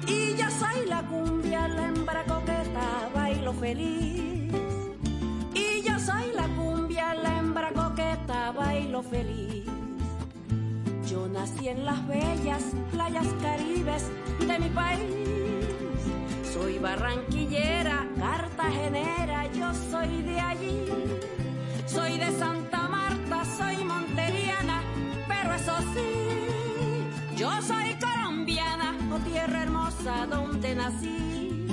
Y 0.06 0.36
yo 0.36 0.50
soy 0.50 0.86
la 0.86 1.02
cumbia, 1.02 1.66
la 1.68 1.88
hembra 1.88 2.24
coqueta, 2.24 3.10
bailo 3.14 3.52
feliz. 3.54 4.52
Y 5.54 5.82
yo 5.82 5.98
soy 5.98 6.32
la 6.34 6.46
cumbia, 6.48 7.14
la 7.14 7.38
hembra 7.38 7.72
coqueta, 7.72 8.52
bailo 8.52 9.02
feliz. 9.02 9.64
Yo 11.14 11.28
nací 11.28 11.68
en 11.68 11.84
las 11.84 12.04
bellas 12.08 12.64
playas 12.90 13.28
caribes 13.40 14.10
de 14.48 14.58
mi 14.58 14.68
país. 14.70 15.00
Soy 16.52 16.80
barranquillera, 16.80 18.08
cartagenera, 18.18 19.46
yo 19.52 19.72
soy 19.92 20.22
de 20.22 20.40
allí. 20.40 20.84
Soy 21.86 22.18
de 22.18 22.36
Santa 22.36 22.88
Marta, 22.88 23.44
soy 23.44 23.84
monteriana, 23.84 24.82
pero 25.28 25.54
eso 25.54 25.76
sí, 25.94 27.36
yo 27.36 27.62
soy 27.62 27.96
colombiana, 28.06 28.98
oh 29.12 29.20
tierra 29.20 29.62
hermosa 29.62 30.26
donde 30.26 30.74
nací. 30.74 31.68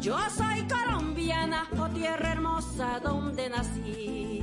Yo 0.00 0.18
soy 0.36 0.66
colombiana, 0.66 1.68
oh 1.78 1.88
tierra 1.90 2.32
hermosa 2.32 2.98
donde 2.98 3.48
nací. 3.48 4.39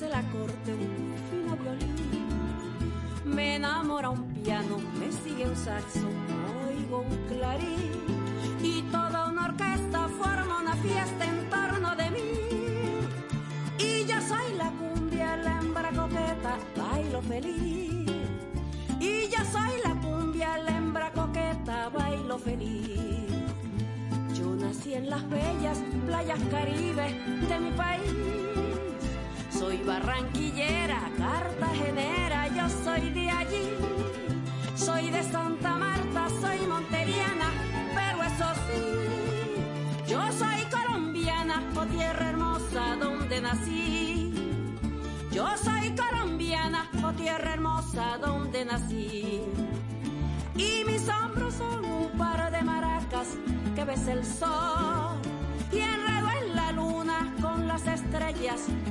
Hace 0.00 0.08
la 0.08 0.22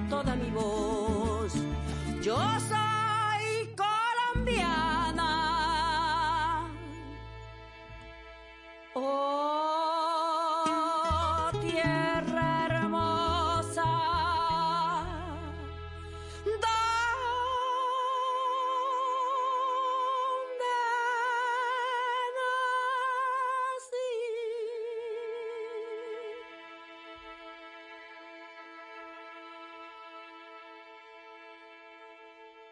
toda 0.10 0.36
mi 0.36 0.50
voz. 0.52 0.69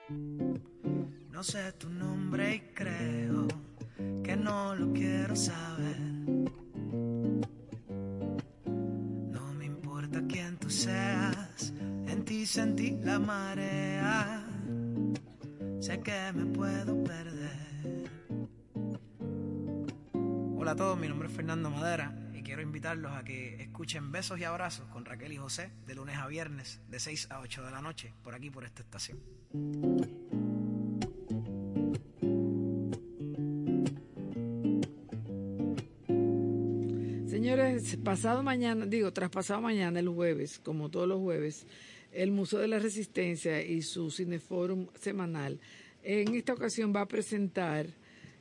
No 0.09 1.43
sé 1.43 1.73
tu 1.73 1.89
nombre 1.89 2.55
y 2.55 2.59
creo 2.73 3.45
que 4.23 4.37
no 4.37 4.73
lo 4.73 4.93
quiero 4.93 5.35
saber. 5.35 5.99
No 8.65 9.53
me 9.57 9.65
importa 9.65 10.21
quién 10.29 10.57
tú 10.57 10.69
seas, 10.69 11.73
en 12.07 12.23
ti 12.23 12.45
sentí 12.45 12.97
la 13.03 13.19
marea. 13.19 14.45
Sé 15.81 15.99
que 15.99 16.31
me 16.33 16.45
puedo 16.45 17.03
perder. 17.03 18.09
Hola 20.57 20.71
a 20.71 20.75
todos, 20.75 20.97
mi 20.97 21.09
nombre 21.09 21.27
es 21.27 21.33
Fernando 21.33 21.69
Madera 21.69 22.26
quiero 22.47 22.61
invitarlos 22.61 23.11
a 23.11 23.25
que 23.25 23.61
escuchen 23.61 24.09
Besos 24.09 24.39
y 24.39 24.45
Abrazos 24.45 24.87
con 24.87 25.03
Raquel 25.03 25.33
y 25.33 25.35
José 25.35 25.69
de 25.85 25.95
lunes 25.95 26.15
a 26.15 26.27
viernes 26.27 26.79
de 26.87 26.97
6 26.97 27.27
a 27.29 27.41
8 27.41 27.65
de 27.65 27.71
la 27.71 27.81
noche 27.81 28.13
por 28.23 28.33
aquí 28.33 28.49
por 28.49 28.63
esta 28.63 28.83
estación. 28.83 29.19
Señores, 37.27 37.97
pasado 37.97 38.41
mañana, 38.43 38.85
digo, 38.85 39.11
traspasado 39.11 39.59
mañana, 39.59 39.99
el 39.99 40.07
jueves, 40.07 40.57
como 40.59 40.89
todos 40.89 41.09
los 41.09 41.19
jueves, 41.19 41.67
el 42.13 42.31
Museo 42.31 42.59
de 42.59 42.69
la 42.69 42.79
Resistencia 42.79 43.61
y 43.61 43.81
su 43.81 44.09
Cineforum 44.09 44.87
semanal, 44.97 45.59
en 46.01 46.33
esta 46.33 46.53
ocasión 46.53 46.93
va 46.95 47.01
a 47.01 47.07
presentar 47.09 47.87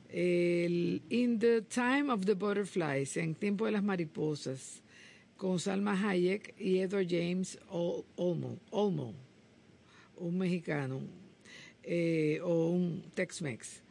el 0.09 1.01
In 1.09 1.39
the 1.39 1.61
Time 1.63 2.11
of 2.11 2.25
the 2.25 2.33
Butterflies, 2.33 3.17
en 3.17 3.35
Tiempo 3.35 3.65
de 3.65 3.71
las 3.73 3.83
Mariposas, 3.83 4.81
con 5.35 5.59
Salma 5.59 5.93
Hayek 6.09 6.55
y 6.59 6.79
Edward 6.79 7.07
James 7.09 7.59
Ol- 7.69 8.05
Olmo. 8.15 8.57
Olmo. 8.71 9.13
un 10.19 10.35
mexicano 10.37 10.99
eh, 11.83 12.39
o 12.43 12.69
un 12.71 13.03
Tex-Mex. 13.13 13.83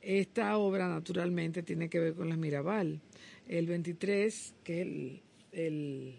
Esta 0.00 0.56
obra 0.56 0.88
naturalmente 0.88 1.62
tiene 1.62 1.88
que 1.90 1.98
ver 1.98 2.14
con 2.14 2.28
las 2.30 2.38
Mirabal. 2.38 3.00
El 3.46 3.66
23, 3.66 4.54
que 4.64 4.80
es 4.80 4.86
el, 4.86 5.20
el 5.52 6.14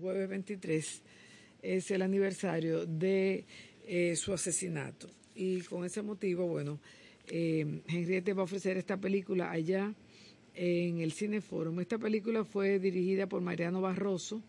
jueves 0.00 0.28
23, 0.28 1.02
es 1.62 1.90
el 1.92 2.02
aniversario 2.02 2.86
de 2.86 3.44
eh, 3.86 4.16
su 4.16 4.32
asesinato. 4.32 5.08
Y 5.34 5.60
con 5.60 5.84
ese 5.84 6.02
motivo, 6.02 6.46
bueno, 6.48 6.80
eh, 7.28 7.82
Henriette 7.86 8.34
va 8.34 8.42
a 8.42 8.44
ofrecer 8.44 8.76
esta 8.76 8.96
película 8.96 9.50
allá 9.50 9.94
en 10.54 11.00
el 11.00 11.12
Cineforum. 11.12 11.80
Esta 11.80 11.98
película 11.98 12.44
fue 12.44 12.78
dirigida 12.78 13.28
por 13.28 13.42
Mariano 13.42 13.80
Barroso 13.80 14.42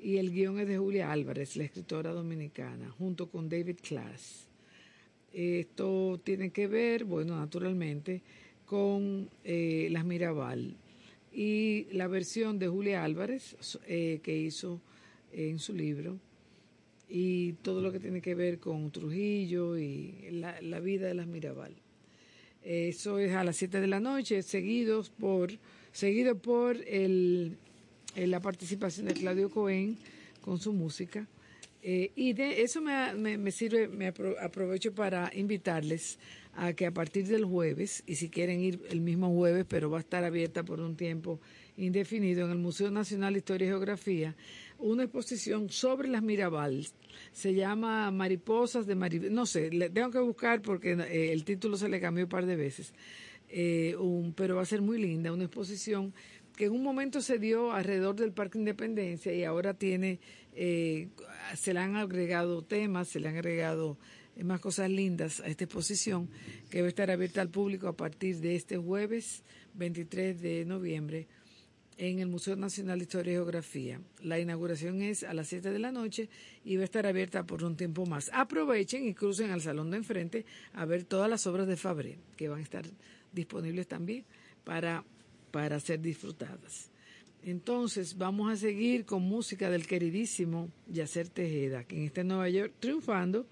y 0.00 0.16
el 0.16 0.30
guion 0.32 0.58
es 0.60 0.68
de 0.68 0.78
Julia 0.78 1.12
Álvarez, 1.12 1.56
la 1.56 1.64
escritora 1.64 2.12
dominicana, 2.12 2.90
junto 2.90 3.28
con 3.28 3.48
David 3.48 3.76
Klass. 3.82 4.48
Esto 5.32 6.20
tiene 6.22 6.50
que 6.50 6.66
ver, 6.66 7.04
bueno, 7.04 7.36
naturalmente, 7.36 8.22
con 8.66 9.28
eh, 9.44 9.88
Las 9.90 10.04
Mirabal 10.04 10.76
y 11.32 11.86
la 11.90 12.06
versión 12.06 12.58
de 12.58 12.68
Julia 12.68 13.02
Álvarez 13.02 13.56
eh, 13.86 14.20
que 14.22 14.36
hizo 14.38 14.80
en 15.32 15.58
su 15.58 15.74
libro 15.74 16.18
y 17.08 17.54
todo 17.54 17.82
lo 17.82 17.90
que 17.90 17.98
tiene 17.98 18.20
que 18.20 18.34
ver 18.34 18.58
con 18.60 18.90
Trujillo 18.90 19.76
y 19.76 20.28
la, 20.30 20.60
la 20.62 20.80
vida 20.80 21.08
de 21.08 21.14
las 21.14 21.26
Mirabal. 21.26 21.74
Eso 22.64 23.18
es 23.18 23.32
a 23.34 23.44
las 23.44 23.56
7 23.56 23.78
de 23.80 23.86
la 23.86 24.00
noche, 24.00 24.42
seguidos 24.42 25.10
por, 25.10 25.52
seguido 25.92 26.38
por 26.38 26.76
el, 26.88 27.58
la 28.16 28.40
participación 28.40 29.06
de 29.06 29.12
Claudio 29.12 29.50
Cohen 29.50 29.98
con 30.40 30.58
su 30.58 30.72
música. 30.72 31.26
Eh, 31.82 32.10
y 32.16 32.32
de 32.32 32.62
eso 32.62 32.80
me, 32.80 33.36
me, 33.36 33.50
sirve, 33.50 33.88
me 33.88 34.06
aprovecho 34.06 34.94
para 34.94 35.30
invitarles 35.34 36.18
a 36.56 36.72
que 36.72 36.86
a 36.86 36.90
partir 36.90 37.26
del 37.26 37.44
jueves, 37.44 38.02
y 38.06 38.14
si 38.14 38.30
quieren 38.30 38.60
ir 38.60 38.80
el 38.88 39.02
mismo 39.02 39.28
jueves, 39.34 39.66
pero 39.68 39.90
va 39.90 39.98
a 39.98 40.00
estar 40.00 40.24
abierta 40.24 40.62
por 40.62 40.80
un 40.80 40.96
tiempo 40.96 41.40
indefinido 41.76 42.46
en 42.46 42.52
el 42.52 42.58
Museo 42.58 42.90
Nacional 42.90 43.34
de 43.34 43.40
Historia 43.40 43.66
y 43.66 43.70
Geografía, 43.70 44.34
una 44.78 45.04
exposición 45.04 45.70
sobre 45.70 46.08
las 46.08 46.22
Mirabal. 46.22 46.86
Se 47.32 47.54
llama 47.54 48.10
Mariposas 48.10 48.86
de 48.86 48.94
Maribel. 48.94 49.32
No 49.32 49.46
sé, 49.46 49.70
le 49.70 49.90
tengo 49.90 50.10
que 50.10 50.18
buscar 50.18 50.62
porque 50.62 50.92
eh, 50.92 51.32
el 51.32 51.44
título 51.44 51.76
se 51.76 51.88
le 51.88 52.00
cambió 52.00 52.24
un 52.24 52.30
par 52.30 52.46
de 52.46 52.56
veces. 52.56 52.92
Eh, 53.48 53.94
un, 53.96 54.32
pero 54.32 54.56
va 54.56 54.62
a 54.62 54.66
ser 54.66 54.82
muy 54.82 55.00
linda, 55.00 55.32
una 55.32 55.44
exposición 55.44 56.12
que 56.56 56.66
en 56.66 56.72
un 56.72 56.82
momento 56.82 57.20
se 57.20 57.38
dio 57.38 57.72
alrededor 57.72 58.14
del 58.16 58.32
Parque 58.32 58.58
Independencia 58.58 59.32
y 59.32 59.44
ahora 59.44 59.74
tiene, 59.74 60.20
eh, 60.54 61.08
se 61.56 61.74
le 61.74 61.80
han 61.80 61.96
agregado 61.96 62.62
temas, 62.62 63.08
se 63.08 63.20
le 63.20 63.28
han 63.28 63.36
agregado 63.36 63.98
eh, 64.36 64.44
más 64.44 64.60
cosas 64.60 64.88
lindas 64.90 65.40
a 65.40 65.48
esta 65.48 65.64
exposición 65.64 66.28
que 66.70 66.80
va 66.80 66.86
a 66.86 66.88
estar 66.88 67.10
abierta 67.10 67.40
al 67.40 67.50
público 67.50 67.88
a 67.88 67.96
partir 67.96 68.36
de 68.36 68.54
este 68.54 68.76
jueves 68.76 69.42
23 69.74 70.40
de 70.40 70.64
noviembre 70.64 71.26
en 71.98 72.18
el 72.18 72.28
Museo 72.28 72.56
Nacional 72.56 72.98
de 72.98 73.04
Historia 73.04 73.32
y 73.32 73.36
Geografía. 73.36 74.00
La 74.22 74.38
inauguración 74.38 75.02
es 75.02 75.22
a 75.24 75.34
las 75.34 75.48
7 75.48 75.70
de 75.70 75.78
la 75.78 75.92
noche 75.92 76.28
y 76.64 76.76
va 76.76 76.82
a 76.82 76.84
estar 76.84 77.06
abierta 77.06 77.44
por 77.44 77.64
un 77.64 77.76
tiempo 77.76 78.06
más. 78.06 78.30
Aprovechen 78.32 79.06
y 79.06 79.14
crucen 79.14 79.50
al 79.50 79.60
salón 79.60 79.90
de 79.90 79.98
enfrente 79.98 80.44
a 80.72 80.84
ver 80.84 81.04
todas 81.04 81.30
las 81.30 81.46
obras 81.46 81.66
de 81.66 81.76
Fabré 81.76 82.18
que 82.36 82.48
van 82.48 82.60
a 82.60 82.62
estar 82.62 82.84
disponibles 83.32 83.86
también 83.86 84.24
para 84.64 85.04
para 85.54 85.78
ser 85.78 86.00
disfrutadas. 86.00 86.90
Entonces 87.44 88.18
vamos 88.18 88.52
a 88.52 88.56
seguir 88.56 89.04
con 89.04 89.22
música 89.22 89.70
del 89.70 89.86
queridísimo 89.86 90.68
Yacer 90.88 91.28
Tejeda, 91.28 91.84
que 91.84 91.96
en 91.96 92.02
este 92.06 92.24
Nueva 92.24 92.48
York 92.48 92.72
triunfando, 92.80 93.46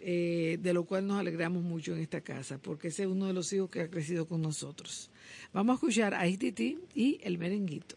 eh, 0.00 0.58
de 0.60 0.72
lo 0.72 0.84
cual 0.84 1.06
nos 1.06 1.18
alegramos 1.18 1.62
mucho 1.62 1.94
en 1.94 2.00
esta 2.00 2.20
casa, 2.20 2.58
porque 2.58 2.88
ese 2.88 3.04
es 3.04 3.08
uno 3.08 3.26
de 3.26 3.32
los 3.32 3.52
hijos 3.52 3.70
que 3.70 3.80
ha 3.80 3.90
crecido 3.90 4.26
con 4.26 4.42
nosotros. 4.42 5.10
Vamos 5.52 5.72
a 5.72 5.76
escuchar 5.76 6.14
a 6.14 6.26
Ititi 6.26 6.78
y 6.94 7.20
el 7.22 7.38
merenguito. 7.38 7.96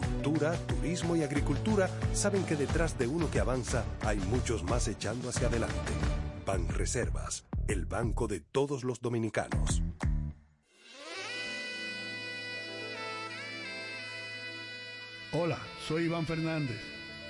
turismo 0.21 1.15
y 1.15 1.23
agricultura 1.23 1.89
saben 2.13 2.43
que 2.45 2.55
detrás 2.55 2.97
de 2.97 3.07
uno 3.07 3.29
que 3.31 3.39
avanza 3.39 3.83
hay 4.01 4.17
muchos 4.17 4.63
más 4.63 4.87
echando 4.87 5.29
hacia 5.29 5.47
adelante. 5.47 5.91
Ban 6.45 6.67
Reservas, 6.69 7.45
el 7.67 7.85
banco 7.85 8.27
de 8.27 8.39
todos 8.39 8.83
los 8.83 9.01
dominicanos. 9.01 9.81
Hola, 15.33 15.59
soy 15.87 16.05
Iván 16.05 16.25
Fernández 16.25 16.81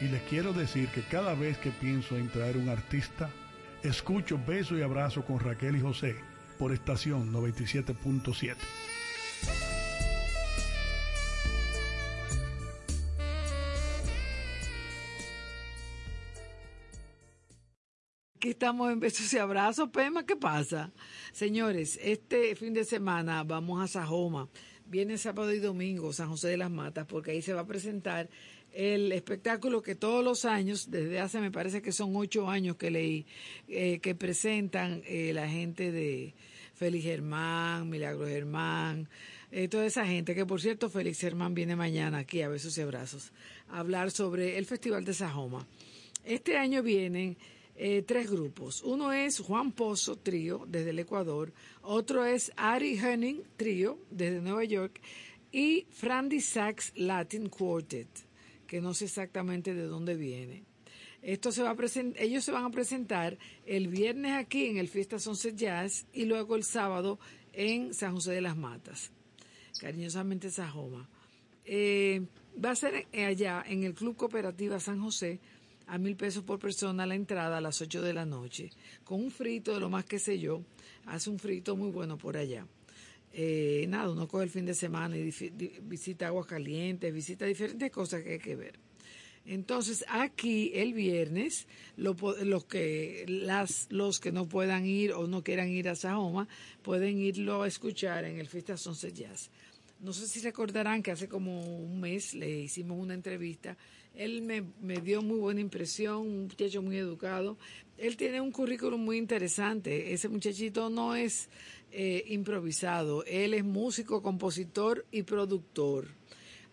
y 0.02 0.06
les 0.06 0.22
quiero 0.24 0.54
decir 0.54 0.90
que 0.90 1.04
cada 1.04 1.36
vez 1.36 1.58
que 1.60 1.70
pienso 1.70 2.18
en 2.18 2.30
traer 2.30 2.58
un 2.58 2.70
artista, 2.70 3.30
escucho 3.84 4.40
Beso 4.46 4.76
y 4.76 4.82
Abrazo 4.82 5.24
con 5.24 5.40
Raquel 5.40 5.76
y 5.76 5.82
José 5.82 6.16
por 6.58 6.72
estación 6.74 7.32
97.7. 7.32 8.56
Aquí 18.42 18.50
estamos 18.50 18.92
en 18.92 19.00
besos 19.00 19.32
y 19.34 19.38
abrazos. 19.38 19.90
Pema, 19.90 20.26
¿qué 20.26 20.36
pasa? 20.36 20.92
Señores, 21.32 22.00
este 22.02 22.56
fin 22.56 22.74
de 22.74 22.86
semana 22.86 23.44
vamos 23.44 23.84
a 23.84 23.88
Sajoma. 23.88 24.50
Viene 24.88 25.20
sábado 25.20 25.54
y 25.54 25.60
domingo, 25.60 26.12
San 26.12 26.30
José 26.30 26.48
de 26.48 26.58
las 26.58 26.72
Matas, 26.72 27.06
porque 27.06 27.30
ahí 27.30 27.44
se 27.44 27.54
va 27.54 27.62
a 27.62 27.68
presentar 27.68 28.32
el 28.74 29.12
espectáculo 29.12 29.84
que 29.84 29.94
todos 29.94 30.26
los 30.26 30.46
años, 30.46 30.90
desde 30.90 31.20
hace 31.20 31.40
me 31.40 31.52
parece 31.52 31.84
que 31.84 31.92
son 31.92 32.16
ocho 32.16 32.50
años 32.50 32.78
que 32.78 32.90
leí, 32.90 33.28
eh, 33.68 34.00
que 34.00 34.16
presentan 34.16 35.04
eh, 35.06 35.34
la 35.36 35.48
gente 35.48 35.92
de 35.92 36.34
Félix 36.74 37.04
Germán, 37.04 37.92
Milagro 37.92 38.26
Germán, 38.26 39.08
eh, 39.52 39.68
toda 39.68 39.86
esa 39.86 40.08
gente, 40.08 40.34
que 40.34 40.48
por 40.48 40.62
cierto 40.62 40.90
Félix 40.90 41.20
Germán 41.20 41.54
viene 41.54 41.76
mañana 41.76 42.18
aquí 42.18 42.42
a 42.42 42.50
Besos 42.50 42.76
y 42.76 42.82
Abrazos, 42.82 43.34
a 43.70 43.82
hablar 43.82 44.10
sobre 44.10 44.58
el 44.58 44.66
Festival 44.66 45.06
de 45.06 45.14
Sajoma. 45.14 45.68
Este 46.24 46.58
año 46.58 46.82
vienen 46.82 47.38
eh, 47.76 48.03
tres 48.03 48.30
grupos. 48.30 48.81
Uno 48.84 49.11
es 49.11 49.39
Juan 49.39 49.72
Pozo 49.72 50.18
Trío 50.18 50.65
desde 50.68 50.91
el 50.91 50.99
Ecuador, 50.99 51.53
otro 51.81 52.26
es 52.26 52.52
Ari 52.56 52.98
Henning 52.98 53.43
Trío 53.57 53.99
desde 54.10 54.41
Nueva 54.41 54.64
York 54.64 55.02
y 55.52 55.85
Frandy 55.89 56.41
Sachs 56.41 56.93
Latin 56.95 57.49
Quartet, 57.49 58.10
que 58.68 58.81
no 58.81 58.93
sé 58.93 59.06
exactamente 59.06 59.73
de 59.73 59.84
dónde 59.84 60.15
viene. 60.15 60.64
Esto 61.22 61.52
se 61.52 61.61
va 61.61 61.72
a 61.72 61.76
ellos 62.18 62.43
se 62.43 62.52
van 62.52 62.65
a 62.65 62.72
presentar 62.72 63.38
el 63.65 63.88
viernes 63.89 64.31
aquí 64.34 64.65
en 64.65 64.77
el 64.77 64.88
Fiesta 64.88 65.19
Sunset 65.19 65.56
Jazz 65.56 66.07
y 66.14 66.26
luego 66.26 66.56
el 66.56 66.64
sábado 66.64 67.19
en 67.53 67.93
San 67.93 68.15
José 68.15 68.31
de 68.31 68.41
las 68.41 68.57
Matas, 68.57 69.11
cariñosamente 69.80 70.49
Sajoma. 70.49 71.07
Eh, 71.64 72.26
va 72.64 72.72
a 72.72 72.76
ser 72.76 73.07
allá 73.14 73.64
en 73.68 73.84
el 73.84 73.93
Club 73.93 74.15
Cooperativa 74.15 74.80
San 74.80 74.99
José 74.99 75.39
a 75.88 75.98
mil 75.98 76.16
pesos 76.16 76.44
por 76.44 76.60
persona 76.60 77.06
la 77.06 77.16
entrada 77.16 77.58
a 77.58 77.62
las 77.62 77.82
8 77.82 78.02
de 78.02 78.14
la 78.14 78.26
noche, 78.26 78.70
con 79.03 79.22
un 79.22 79.32
frito 79.32 79.74
de 79.74 79.80
lo 79.80 79.90
más 79.90 80.06
que 80.06 80.20
sé 80.20 80.40
yo, 80.40 80.62
hace 81.06 81.30
un 81.30 81.40
frito 81.40 81.76
muy 81.76 81.91
bueno 81.91 82.18
por 82.18 82.38
allá. 82.38 82.66
Eh, 83.34 83.86
nada, 83.88 84.10
uno 84.10 84.28
coge 84.28 84.44
el 84.44 84.49
fin 84.49 84.66
de 84.66 84.74
semana 84.74 85.16
y 85.18 85.32
visita 85.84 86.28
aguas 86.28 86.48
calientes, 86.48 87.14
visita 87.14 87.45
diferentes 87.45 87.91
cosas 87.91 88.24
que 88.24 88.34
hay 88.34 88.40
que 88.40 88.56
ver. 88.56 88.80
Entonces, 89.45 90.06
aquí 90.08 90.72
el 90.76 90.94
viernes, 90.94 91.68
los 91.98 92.66
que, 92.66 93.26
las, 93.28 93.88
los 93.90 94.20
que 94.20 94.32
no 94.32 94.48
puedan 94.48 94.86
ir 94.86 95.14
o 95.14 95.28
no 95.28 95.44
quieran 95.44 95.70
ir 95.70 95.90
a 95.90 95.95
Sajoma, 95.95 96.48
pueden 96.84 97.18
irlo 97.18 97.64
a 97.64 97.68
escuchar 97.68 98.26
en 98.26 98.38
el 98.40 98.48
Fiesta 98.48 98.78
Sunset 98.78 99.16
Jazz. 99.16 99.49
No 99.99 100.14
sé 100.14 100.28
si 100.28 100.41
recordarán 100.41 101.02
que 101.02 101.12
hace 101.12 101.28
como 101.28 101.78
un 101.78 101.99
mes 101.99 102.34
le 102.34 102.62
hicimos 102.62 102.99
una 102.99 103.14
entrevista 103.14 103.78
él 104.16 104.42
me, 104.42 104.64
me, 104.82 104.98
dio 104.98 105.22
muy 105.22 105.40
buena 105.40 105.62
impresión, 105.62 106.18
un 106.18 106.44
muchacho 106.44 106.82
muy 106.82 106.98
educado. 106.98 107.58
Él 107.98 108.18
tiene 108.18 108.42
un 108.42 108.52
currículum 108.52 109.04
muy 109.04 109.18
interesante. 109.18 110.14
Ese 110.14 110.28
muchachito 110.28 110.90
no 110.90 111.16
es 111.16 111.50
eh, 111.92 112.24
improvisado. 112.28 113.26
Él 113.26 113.54
es 113.54 113.66
músico, 113.66 114.22
compositor 114.22 115.06
y 115.12 115.24
productor. 115.24 116.08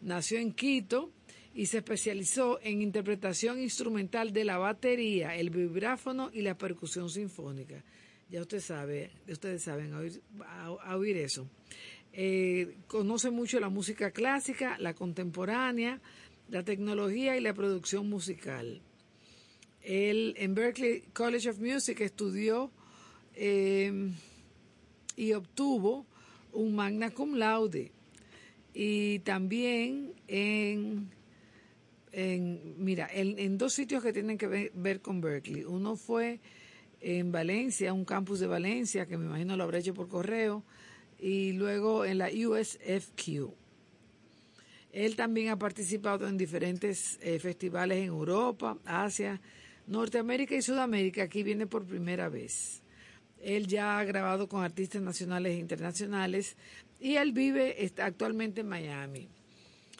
Nació 0.00 0.38
en 0.38 0.52
Quito 0.52 1.10
y 1.54 1.66
se 1.66 1.78
especializó 1.78 2.60
en 2.62 2.82
interpretación 2.82 3.60
instrumental 3.60 4.32
de 4.32 4.44
la 4.44 4.58
batería, 4.58 5.34
el 5.34 5.50
vibráfono 5.50 6.30
y 6.32 6.42
la 6.42 6.56
percusión 6.56 7.10
sinfónica. 7.10 7.82
Ya 8.30 8.42
usted 8.42 8.60
sabe, 8.60 9.10
ustedes 9.28 9.62
saben 9.64 9.92
a 9.92 10.96
oír, 10.96 11.16
eso. 11.16 11.48
Eh, 12.12 12.78
conoce 12.86 13.30
mucho 13.30 13.58
la 13.58 13.70
música 13.70 14.12
clásica, 14.12 14.78
la 14.78 14.94
contemporánea, 14.94 16.00
la 16.48 16.62
tecnología 16.62 17.36
y 17.36 17.40
la 17.40 17.54
producción 17.54 18.08
musical. 18.08 18.80
Él 19.82 20.34
en 20.36 20.54
Berkeley 20.54 21.02
College 21.12 21.50
of 21.50 21.58
Music 21.60 22.00
estudió 22.00 22.70
eh, 23.34 24.10
y 25.16 25.32
obtuvo 25.32 26.06
un 26.52 26.74
magna 26.74 27.10
cum 27.10 27.34
laude. 27.34 27.92
Y 28.74 29.20
también 29.20 30.12
en, 30.26 31.10
en 32.12 32.74
mira, 32.78 33.08
en, 33.12 33.58
dos 33.58 33.72
sitios 33.72 34.02
que 34.02 34.12
tienen 34.12 34.38
que 34.38 34.46
ver, 34.46 34.72
ver, 34.74 35.00
con 35.00 35.20
Berkeley. 35.20 35.64
Uno 35.64 35.96
fue 35.96 36.40
en 37.00 37.32
Valencia, 37.32 37.92
un 37.92 38.04
campus 38.04 38.40
de 38.40 38.46
Valencia, 38.46 39.06
que 39.06 39.16
me 39.16 39.26
imagino 39.26 39.56
lo 39.56 39.64
habrá 39.64 39.78
hecho 39.78 39.94
por 39.94 40.08
correo, 40.08 40.64
y 41.18 41.52
luego 41.52 42.04
en 42.04 42.18
la 42.18 42.28
USFQ. 42.28 43.52
Él 44.92 45.16
también 45.16 45.50
ha 45.50 45.58
participado 45.58 46.26
en 46.26 46.38
diferentes 46.38 47.18
eh, 47.20 47.38
festivales 47.38 47.98
en 47.98 48.06
Europa, 48.06 48.78
Asia, 48.84 49.40
Norteamérica 49.86 50.54
y 50.54 50.62
Sudamérica. 50.62 51.22
Aquí 51.24 51.42
viene 51.42 51.66
por 51.66 51.84
primera 51.84 52.28
vez. 52.28 52.82
Él 53.42 53.66
ya 53.66 53.98
ha 53.98 54.04
grabado 54.04 54.48
con 54.48 54.64
artistas 54.64 55.02
nacionales 55.02 55.52
e 55.52 55.58
internacionales 55.58 56.56
y 57.00 57.16
él 57.16 57.32
vive 57.32 57.84
está 57.84 58.06
actualmente 58.06 58.62
en 58.62 58.68
Miami. 58.68 59.28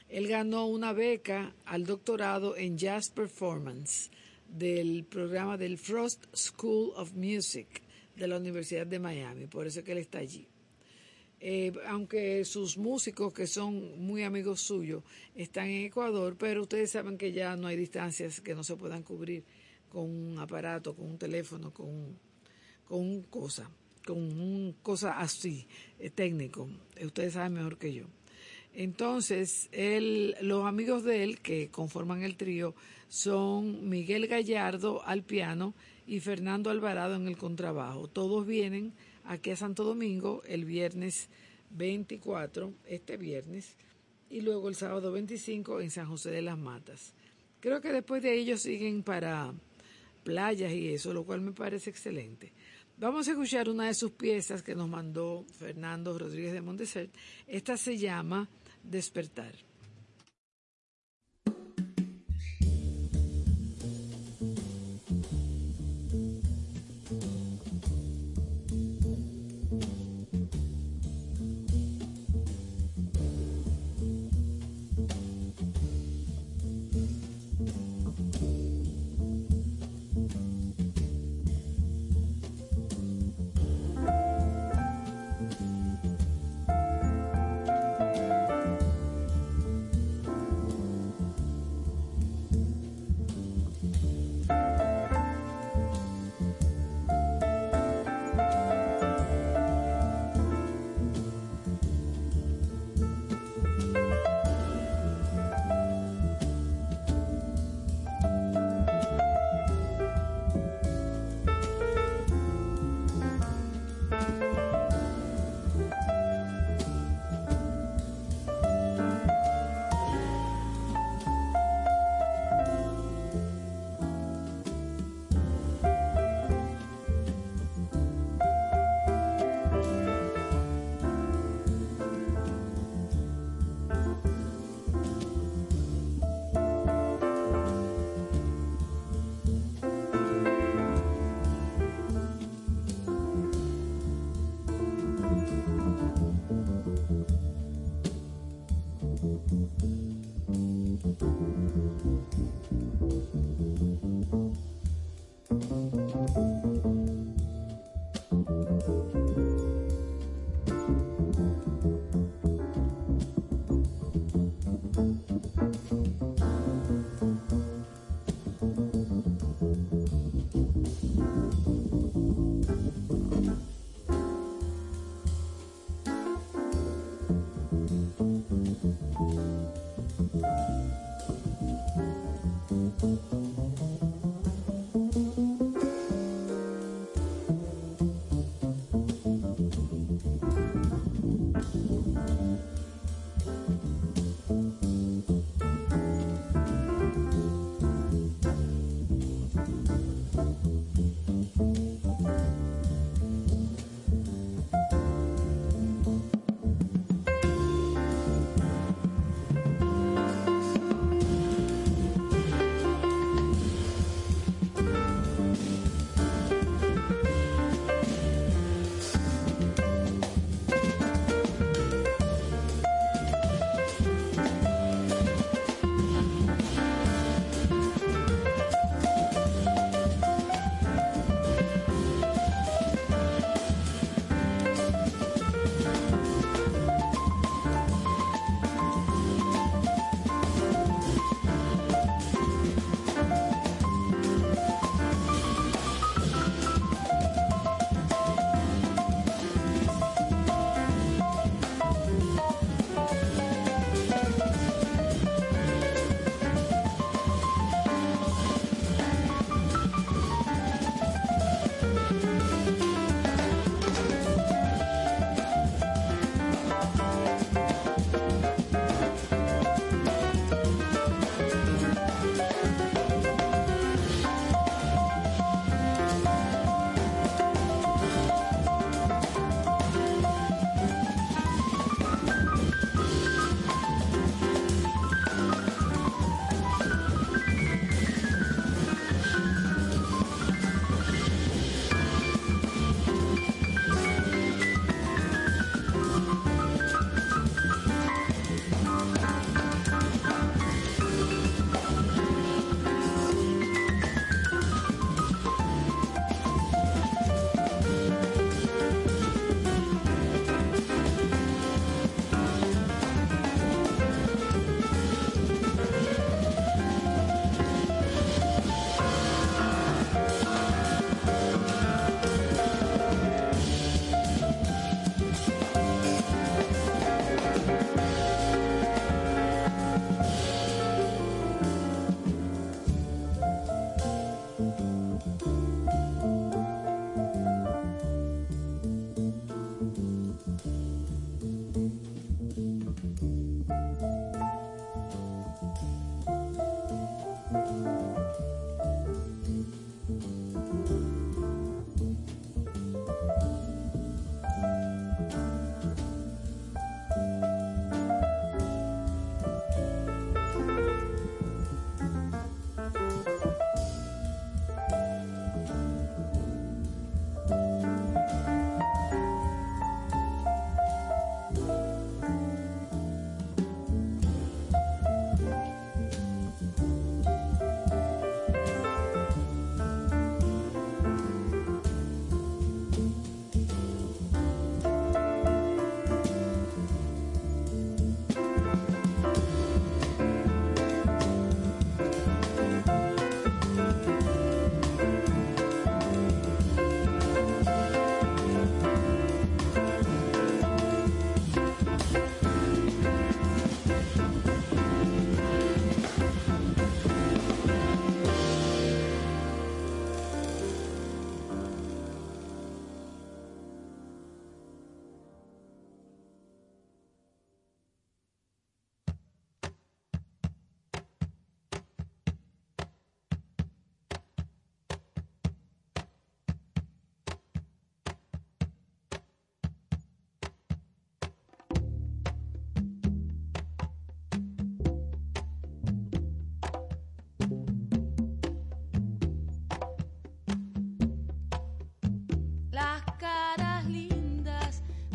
Él 0.09 0.27
ganó 0.27 0.67
una 0.67 0.93
beca 0.93 1.55
al 1.67 1.85
doctorado 1.85 2.57
en 2.57 2.79
Jazz 2.79 3.11
Performance 3.11 4.11
del 4.49 5.05
programa 5.05 5.59
del 5.59 5.77
Frost 5.77 6.25
School 6.35 6.93
of 6.97 7.13
Music 7.13 7.83
de 8.17 8.27
la 8.27 8.39
Universidad 8.39 8.87
de 8.87 8.99
Miami. 8.99 9.47
Por 9.47 9.67
eso 9.67 9.85
que 9.85 9.93
él 9.93 9.99
está 9.99 10.19
allí. 10.19 10.49
Eh, 11.41 11.73
aunque 11.87 12.45
sus 12.45 12.77
músicos, 12.77 13.33
que 13.33 13.47
son 13.47 14.05
muy 14.05 14.25
amigos 14.25 14.61
suyos, 14.61 15.05
están 15.37 15.69
en 15.69 15.87
Ecuador, 15.87 16.37
pero 16.37 16.63
ustedes 16.63 16.91
saben 16.91 17.17
que 17.17 17.33
ya 17.33 17.57
no 17.57 17.69
hay 17.69 17.77
distancias 17.77 18.41
que 18.41 18.55
no 18.55 18.65
se 18.65 18.77
puedan 18.77 19.05
cubrir 19.05 19.45
con 19.89 20.11
un 20.11 20.39
aparato, 20.39 20.95
con 20.97 21.07
un 21.07 21.19
teléfono, 21.19 21.73
con, 21.73 22.19
con 22.85 23.01
un 23.01 23.23
cosa, 23.23 23.71
con 24.05 24.19
un 24.19 24.75
cosa 24.83 25.21
así, 25.21 25.69
eh, 26.01 26.11
técnico. 26.11 26.69
Ustedes 27.01 27.35
saben 27.35 27.55
mejor 27.55 27.79
que 27.79 27.95
yo. 27.95 28.07
Entonces, 28.75 29.69
él, 29.73 30.37
los 30.41 30.67
amigos 30.67 31.05
de 31.05 31.23
él 31.23 31.41
que 31.41 31.69
conforman 31.69 32.23
el 32.23 32.37
trío 32.37 32.75
son 33.09 33.89
Miguel 33.89 34.27
Gallardo 34.27 35.05
al 35.05 35.23
piano 35.23 35.75
y 36.07 36.21
Fernando 36.21 36.71
Alvarado 36.71 37.15
en 37.15 37.29
el 37.29 37.37
contrabajo. 37.37 38.09
Todos 38.09 38.47
vienen 38.47 38.93
aquí 39.29 39.51
a 39.51 39.57
Santo 39.57 39.85
Domingo 39.85 40.43
el 40.47 40.65
viernes 40.65 41.29
24, 41.71 42.73
este 42.87 43.17
viernes, 43.17 43.77
y 44.31 44.41
luego 44.41 44.69
el 44.69 44.75
sábado 44.75 45.13
25 45.13 45.81
en 45.81 45.91
San 45.91 46.09
José 46.09 46.31
de 46.31 46.43
las 46.43 46.59
Matas. 46.59 47.13
Creo 47.61 47.81
que 47.81 47.93
después 47.93 48.23
de 48.23 48.35
ellos 48.35 48.63
siguen 48.63 49.03
para 49.03 49.53
playas 50.25 50.73
y 50.73 50.89
eso, 50.89 51.13
lo 51.13 51.25
cual 51.25 51.43
me 51.43 51.53
parece 51.53 51.91
excelente. 51.91 52.53
Vamos 52.97 53.29
a 53.29 53.33
escuchar 53.33 53.69
una 53.69 53.87
de 53.87 53.95
sus 53.95 54.13
piezas 54.13 54.63
que 54.63 54.75
nos 54.75 54.89
mandó 54.89 55.45
Fernando 55.59 56.19
Rodríguez 56.19 56.53
de 56.53 56.63
Monteser. 56.63 57.11
Esta 57.47 57.77
se 57.77 57.97
llama 57.97 58.49
Despertar. 58.83 59.68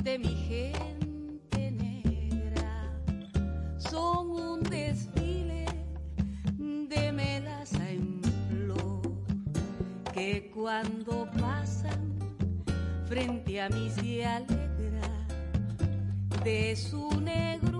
de 0.04 0.20
mi 0.20 0.36
gente 0.36 1.72
negra. 1.72 2.92
Son 3.78 4.32
un 4.32 4.64
desfile 4.64 5.66
de 6.58 7.12
melaza 7.14 7.90
en 7.90 8.22
flor 8.50 9.02
que 10.14 10.52
cuando 10.54 11.30
pasan 11.40 12.18
frente 13.06 13.62
a 13.62 13.70
mí 13.70 13.90
se 13.90 14.26
alegra 14.26 15.10
de 16.44 16.76
su 16.76 17.10
negro 17.22 17.73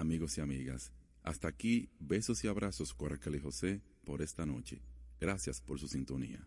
amigos 0.00 0.38
y 0.38 0.40
amigas. 0.40 0.92
Hasta 1.22 1.48
aquí, 1.48 1.90
besos 2.00 2.42
y 2.44 2.48
abrazos, 2.48 2.94
Coracal 2.94 3.34
y 3.34 3.40
José, 3.40 3.80
por 4.04 4.22
esta 4.22 4.46
noche. 4.46 4.80
Gracias 5.20 5.60
por 5.60 5.78
su 5.78 5.86
sintonía. 5.86 6.46